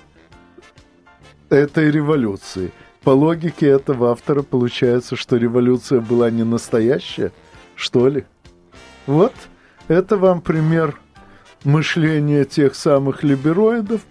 этой 1.50 1.92
революции. 1.92 2.72
По 3.04 3.10
логике 3.12 3.68
этого 3.68 4.12
автора 4.12 4.44
получается, 4.44 5.16
что 5.16 5.38
революция 5.38 6.02
была 6.02 6.30
не 6.30 6.44
настоящая, 6.44 7.32
что 7.76 8.08
ли? 8.08 8.26
Вот, 9.08 9.34
это 9.88 10.18
вам 10.18 10.42
пример 10.42 11.00
мышления 11.64 12.46
тех 12.46 12.76
самых 12.76 13.24
либероидов, 13.24 14.02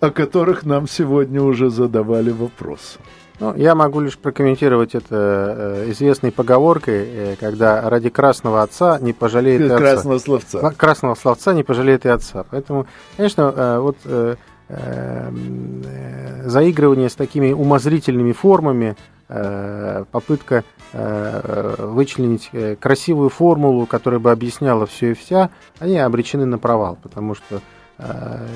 о 0.00 0.10
которых 0.10 0.64
нам 0.64 0.86
сегодня 0.86 1.42
уже 1.42 1.70
задавали 1.70 2.30
вопросы. 2.30 2.98
Ну, 3.40 3.54
я 3.54 3.74
могу 3.74 4.00
лишь 4.00 4.18
прокомментировать 4.18 4.94
это 4.96 5.84
э, 5.86 5.90
известной 5.90 6.32
поговоркой, 6.32 7.06
э, 7.06 7.36
когда 7.38 7.88
ради 7.88 8.08
красного 8.10 8.62
отца 8.62 8.98
не 9.00 9.12
пожалеет 9.12 9.60
и 9.60 9.68
красного 9.68 10.16
отца. 10.16 10.24
словца. 10.24 10.70
Красного 10.76 11.14
словца 11.14 11.54
не 11.54 11.62
пожалеет 11.62 12.04
и 12.04 12.08
отца. 12.08 12.44
Поэтому, 12.50 12.86
конечно, 13.16 13.52
э, 13.54 13.78
вот 13.78 13.96
заигрывание 16.44 17.08
с 17.08 17.14
такими 17.14 17.52
умозрительными 17.52 18.32
формами, 18.32 18.96
попытка 19.26 20.62
вычленить 20.92 22.50
красивую 22.78 23.30
формулу, 23.30 23.86
которая 23.86 24.20
бы 24.20 24.30
объясняла 24.30 24.84
все 24.84 25.12
и 25.12 25.14
вся, 25.14 25.48
они 25.78 25.96
обречены 25.96 26.44
на 26.44 26.58
провал, 26.58 26.98
потому 27.02 27.34
что 27.34 27.62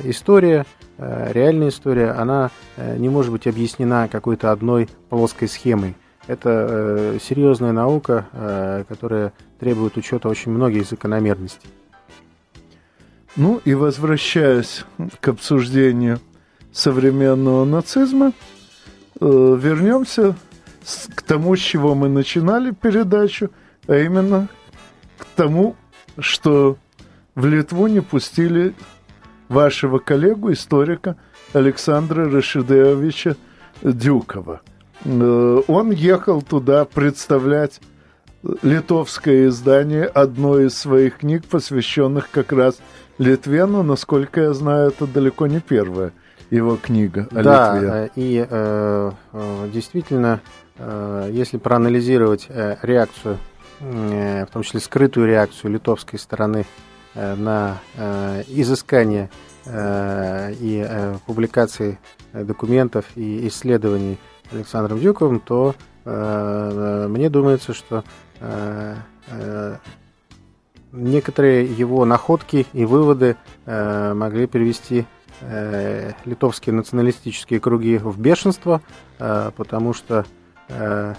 история 0.05 0.65
Э, 0.99 1.33
реальная 1.33 1.71
история, 1.71 2.11
она 2.11 2.51
э, 2.77 2.97
не 2.97 3.09
может 3.09 3.33
быть 3.33 3.49
объяснена 3.49 4.07
какой-то 4.07 4.53
одной 4.53 4.89
плоской 5.09 5.49
схемой. 5.49 5.97
Это 6.29 6.67
э, 6.69 7.19
серьезная 7.21 7.73
наука, 7.73 8.85
которая 8.89 9.33
требует 9.59 9.97
учета 9.97 10.29
очень 10.29 10.53
многих 10.53 10.89
закономерностей. 10.89 11.69
Ну 13.35 13.61
и 13.65 13.75
возвращаясь 13.75 14.85
к 15.21 15.29
обсуждению 15.29 16.21
современного 16.71 17.65
нацизма, 17.65 18.33
вернемся 19.21 20.37
к 21.15 21.23
тому, 21.23 21.57
с 21.57 21.61
чего 21.61 21.95
мы 21.95 22.09
начинали 22.09 22.71
передачу, 22.71 23.51
а 23.89 23.97
именно 23.97 24.49
к 25.19 25.25
тому, 25.35 25.75
что 26.19 26.77
в 27.35 27.47
Литву 27.47 27.87
не 27.87 28.01
пустили 28.01 28.75
вашего 29.49 29.99
коллегу, 29.99 30.53
историка 30.53 31.17
Александра 31.53 32.31
Рашидеовича 32.31 33.37
Дюкова. 33.83 34.61
Э, 35.05 35.63
он 35.67 35.91
ехал 35.91 36.43
туда 36.43 36.85
представлять 36.85 37.81
литовское 38.63 39.49
издание 39.49 40.05
одной 40.05 40.67
из 40.67 40.77
своих 40.77 41.19
книг, 41.19 41.45
посвященных 41.45 42.31
как 42.31 42.53
раз 42.53 42.81
Литве, 43.19 43.67
но, 43.67 43.83
насколько 43.83 44.41
я 44.41 44.53
знаю, 44.53 44.89
это 44.89 45.07
далеко 45.07 45.47
не 45.47 45.61
первая 45.61 46.13
его 46.51 46.77
книга 46.77 47.29
о 47.31 47.43
да, 47.43 47.75
Литве. 47.75 47.89
Да, 47.89 48.09
и 48.17 48.47
э, 48.49 49.11
э, 49.33 49.69
действительно, 49.73 50.41
э, 50.77 51.31
если 51.33 51.57
проанализировать 51.57 52.47
э, 52.49 52.77
реакцию, 52.83 53.39
э, 53.81 54.45
в 54.47 54.53
том 54.53 54.63
числе 54.63 54.81
скрытую 54.81 55.27
реакцию 55.27 55.73
литовской 55.73 56.19
стороны 56.19 56.59
э, 56.59 56.65
на 57.15 57.79
э, 57.97 58.43
изыскание 58.49 59.31
э, 59.65 60.53
и 60.61 60.85
э, 60.87 61.17
публикации 61.27 61.99
документов 62.33 63.05
и 63.15 63.47
исследований 63.49 64.19
Александром 64.51 65.01
Дюковым, 65.01 65.41
то 65.41 65.75
э, 66.05 67.07
мне 67.09 67.31
думается, 67.31 67.75
что 67.75 68.05
э, 68.41 68.97
э, 69.29 69.77
некоторые 70.93 71.65
его 71.65 72.05
находки 72.05 72.67
и 72.73 72.85
выводы 72.85 73.37
э, 73.67 74.15
могли 74.15 74.47
привести 74.47 75.07
э, 75.41 76.13
литовские 76.25 76.75
националистические 76.75 77.61
круги 77.61 77.99
в 77.99 78.19
бешенство, 78.19 78.83
э, 79.19 79.51
потому 79.57 79.95
что 79.95 80.25
э, 80.69 81.15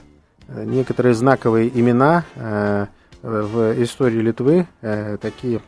некоторые 0.48 1.16
знаковые 1.16 1.70
имена 1.70 2.24
э, 2.36 2.88
в 3.22 3.82
истории 3.82 4.20
Литвы, 4.20 4.68
э, 4.82 5.18
такие 5.18 5.62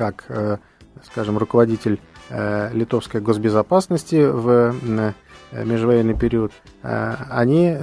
как, 0.00 0.24
э, 0.30 0.56
скажем, 1.04 1.36
руководитель 1.36 2.00
э, 2.30 2.70
литовской 2.72 3.20
госбезопасности 3.20 4.24
в 4.24 4.74
э, 4.80 5.12
межвоенный 5.52 6.16
период, 6.16 6.52
они, 6.80 7.76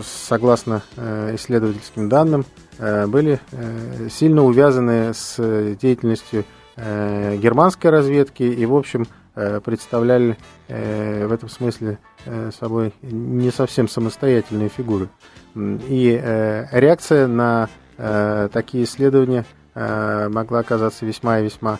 согласно 0.00 0.80
исследовательским 0.96 2.08
данным, 2.08 2.46
были 2.78 3.40
сильно 4.08 4.44
увязаны 4.44 5.12
с 5.12 5.36
деятельностью 5.74 6.44
германской 6.76 7.90
разведки 7.90 8.44
и, 8.44 8.64
в 8.64 8.76
общем, 8.76 9.08
представляли 9.34 10.38
в 10.68 11.32
этом 11.32 11.48
смысле 11.48 11.98
собой 12.56 12.94
не 13.02 13.50
совсем 13.50 13.88
самостоятельные 13.88 14.68
фигуры. 14.68 15.08
И 15.56 16.12
реакция 16.70 17.26
на 17.26 17.68
такие 18.52 18.84
исследования 18.84 19.44
могла 19.74 20.60
оказаться 20.60 21.04
весьма 21.04 21.40
и 21.40 21.44
весьма 21.44 21.78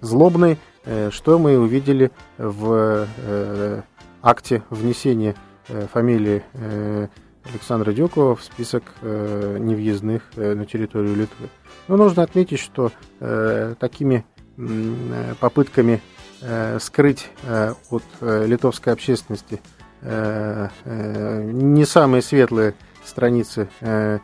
злобной, 0.00 0.58
что 1.10 1.38
мы 1.38 1.58
увидели 1.58 2.12
в 2.38 3.06
акте 4.22 4.62
внесения 4.70 5.34
фамилии 5.92 6.42
Александра 7.44 7.92
Дюкова 7.92 8.36
в 8.36 8.42
список 8.42 8.84
невъездных 9.02 10.22
на 10.36 10.64
территорию 10.64 11.16
Литвы. 11.16 11.48
Но 11.88 11.96
нужно 11.96 12.22
отметить, 12.22 12.60
что 12.60 12.92
э, 13.20 13.74
такими 13.78 14.24
э, 14.56 15.34
попытками 15.38 16.00
э, 16.40 16.78
скрыть 16.80 17.28
э, 17.42 17.74
от 17.90 18.02
э, 18.20 18.46
литовской 18.46 18.92
общественности 18.92 19.60
э, 20.00 20.68
э, 20.84 21.42
не 21.52 21.84
самые 21.84 22.22
светлые 22.22 22.74
страницы 23.04 23.68
э, 23.80 24.20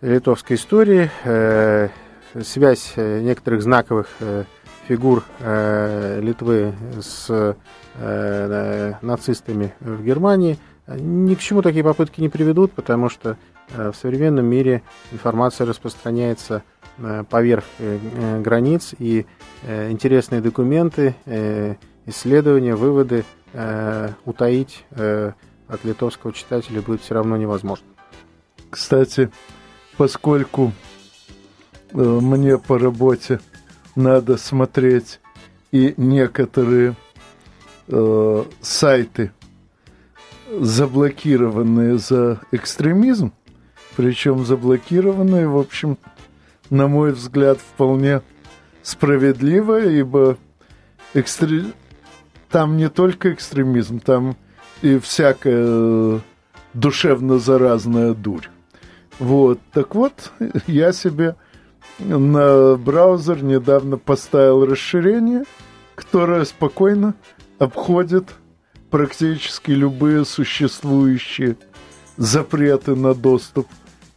литовской 0.00 0.56
истории, 0.56 1.10
э, 1.24 1.88
связь 2.42 2.92
э, 2.96 3.20
некоторых 3.20 3.62
знаковых 3.62 4.08
э, 4.20 4.44
фигур 4.86 5.22
Литвы 5.40 6.72
с 6.98 7.54
нацистами 9.02 9.74
в 9.80 10.02
Германии, 10.02 10.56
ни 10.86 11.34
к 11.34 11.40
чему 11.40 11.60
такие 11.60 11.84
попытки 11.84 12.22
не 12.22 12.30
приведут, 12.30 12.72
потому 12.72 13.10
что 13.10 13.36
в 13.68 13.92
современном 13.92 14.46
мире 14.46 14.82
информация 15.12 15.66
распространяется 15.66 16.62
поверх 17.28 17.64
границ, 18.40 18.94
и 18.98 19.26
интересные 19.68 20.40
документы, 20.40 21.14
исследования, 22.06 22.74
выводы 22.74 23.26
утаить 24.24 24.86
от 24.90 25.84
литовского 25.84 26.32
читателя 26.32 26.80
будет 26.80 27.02
все 27.02 27.12
равно 27.12 27.36
невозможно. 27.36 27.84
Кстати, 28.70 29.30
поскольку 29.98 30.72
мне 31.92 32.56
по 32.56 32.78
работе 32.78 33.40
надо 33.96 34.38
смотреть 34.38 35.20
и 35.72 35.92
некоторые 35.96 36.94
сайты, 38.62 39.32
заблокированные 40.50 41.98
за 41.98 42.40
экстремизм, 42.52 43.32
причем 43.96 44.46
заблокированные, 44.46 45.48
в 45.48 45.58
общем, 45.58 45.98
на 46.70 46.86
мой 46.86 47.12
взгляд, 47.12 47.58
вполне 47.58 48.22
справедливо, 48.82 49.84
ибо 49.84 50.38
экстре... 51.12 51.64
там 52.50 52.76
не 52.76 52.88
только 52.88 53.32
экстремизм, 53.32 53.98
там 53.98 54.36
и 54.80 54.98
всякая 54.98 56.20
душевно-заразная 56.72 58.14
дурь. 58.14 58.48
Вот, 59.18 59.58
так 59.72 59.94
вот, 59.94 60.32
я 60.66 60.92
себе 60.92 61.36
на 61.98 62.76
браузер 62.76 63.42
недавно 63.42 63.96
поставил 63.96 64.64
расширение, 64.64 65.44
которое 65.96 66.44
спокойно 66.44 67.14
обходит 67.58 68.34
практически 68.90 69.72
любые 69.72 70.24
существующие 70.24 71.56
запреты 72.16 72.94
на 72.94 73.14
доступ 73.14 73.66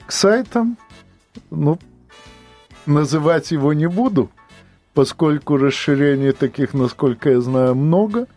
к 0.06 0.12
сайтам, 0.12 0.78
ну, 1.50 1.80
называть 2.86 3.52
его 3.52 3.74
не 3.74 3.88
буду, 3.88 4.30
поскольку 4.94 5.58
расширений 5.58 6.32
таких, 6.32 6.74
насколько 6.74 7.32
я 7.32 7.42
знаю, 7.42 7.76
много, 7.76 8.28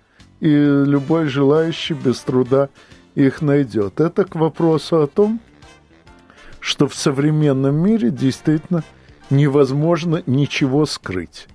и 0.40 0.48
любой 0.48 1.26
желающий 1.26 1.94
без 1.94 2.20
труда 2.20 2.68
их 3.14 3.42
найдет. 3.42 4.00
Это 4.00 4.24
к 4.24 4.34
вопросу 4.34 5.02
о 5.02 5.06
том, 5.06 5.40
что 6.64 6.88
в 6.88 6.94
современном 6.94 7.76
мире 7.76 8.10
действительно 8.10 8.84
невозможно 9.28 10.22
ничего 10.24 10.86
скрыть. 10.86 11.46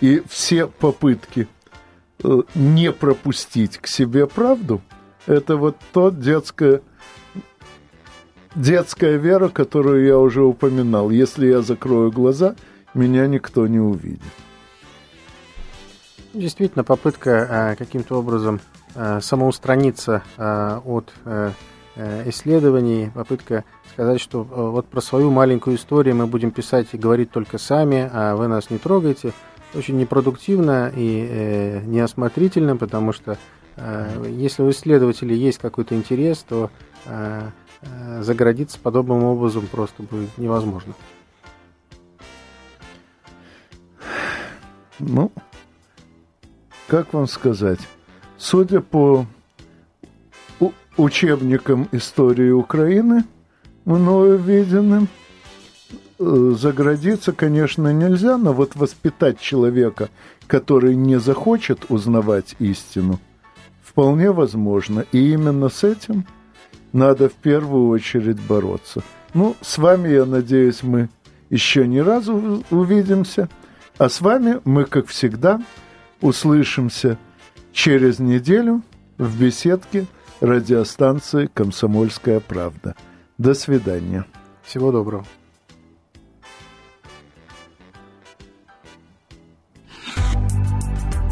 И 0.00 0.22
все 0.26 0.66
попытки 0.66 1.48
э, 2.22 2.42
не 2.54 2.90
пропустить 2.90 3.76
к 3.76 3.86
себе 3.86 4.26
правду, 4.26 4.80
это 5.26 5.58
вот 5.58 5.76
то 5.92 6.08
детское 6.08 6.80
детская 8.54 9.18
вера, 9.18 9.50
которую 9.50 10.06
я 10.06 10.18
уже 10.18 10.42
упоминал. 10.42 11.10
Если 11.10 11.46
я 11.46 11.60
закрою 11.60 12.10
глаза, 12.10 12.56
меня 12.94 13.26
никто 13.26 13.66
не 13.66 13.80
увидит. 13.80 14.22
Действительно, 16.32 16.84
попытка 16.84 17.30
э, 17.30 17.76
каким-то 17.76 18.18
образом 18.18 18.62
э, 18.94 19.20
самоустраниться 19.20 20.22
от 20.38 21.12
исследований, 22.26 23.12
попытка 23.14 23.62
сказать, 23.94 24.20
что 24.20 24.42
э, 24.42 24.44
вот 24.44 24.86
про 24.86 25.00
свою 25.00 25.30
маленькую 25.30 25.76
историю 25.76 26.16
мы 26.16 26.26
будем 26.26 26.50
писать 26.50 26.88
и 26.92 26.98
говорить 26.98 27.30
только 27.30 27.58
сами, 27.58 28.10
а 28.12 28.36
вы 28.36 28.48
нас 28.48 28.70
не 28.70 28.78
трогаете, 28.78 29.32
очень 29.74 29.96
непродуктивно 29.96 30.92
и 30.94 31.26
э, 31.28 31.80
неосмотрительно, 31.84 32.76
потому 32.76 33.12
что 33.12 33.38
э, 33.76 34.26
если 34.30 34.62
у 34.62 34.70
исследователей 34.70 35.36
есть 35.36 35.58
какой-то 35.58 35.94
интерес, 35.94 36.44
то 36.46 36.70
э, 37.06 37.48
Э, 37.84 38.22
заградиться 38.22 38.78
подобным 38.78 39.24
образом 39.24 39.66
просто 39.66 40.02
будет 40.02 40.36
невозможно. 40.38 40.94
Ну, 44.98 45.32
как 46.86 47.12
вам 47.12 47.26
сказать, 47.26 47.80
судя 48.38 48.80
по 48.80 49.26
учебникам 50.96 51.88
истории 51.90 52.50
Украины, 52.50 53.24
мною 53.84 54.38
виденным, 54.38 55.08
э, 56.18 56.54
заградиться, 56.56 57.32
конечно, 57.32 57.92
нельзя, 57.92 58.38
но 58.38 58.52
вот 58.52 58.76
воспитать 58.76 59.40
человека, 59.40 60.08
который 60.46 60.94
не 60.94 61.18
захочет 61.18 61.86
узнавать 61.88 62.56
истину, 62.58 63.20
вполне 63.82 64.30
возможно. 64.30 65.04
И 65.12 65.32
именно 65.32 65.68
с 65.68 65.84
этим– 65.84 66.26
надо 66.94 67.28
в 67.28 67.32
первую 67.32 67.88
очередь 67.88 68.40
бороться. 68.40 69.02
Ну, 69.34 69.56
с 69.60 69.78
вами, 69.78 70.10
я 70.10 70.24
надеюсь, 70.24 70.84
мы 70.84 71.10
еще 71.50 71.88
не 71.88 72.00
разу 72.00 72.64
увидимся. 72.70 73.50
А 73.98 74.08
с 74.08 74.20
вами 74.20 74.60
мы, 74.64 74.84
как 74.84 75.08
всегда, 75.08 75.60
услышимся 76.20 77.18
через 77.72 78.20
неделю 78.20 78.82
в 79.18 79.40
беседке 79.40 80.06
радиостанции 80.40 81.50
«Комсомольская 81.52 82.38
правда». 82.38 82.94
До 83.38 83.54
свидания. 83.54 84.24
Всего 84.62 84.92
доброго. 84.92 85.24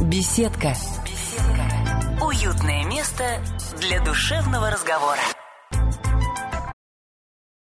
Беседка. 0.00 0.74
Беседка. 1.04 2.24
Уютное 2.24 2.84
место 2.86 3.40
для 3.80 4.04
душевного 4.04 4.70
разговора. 4.70 5.20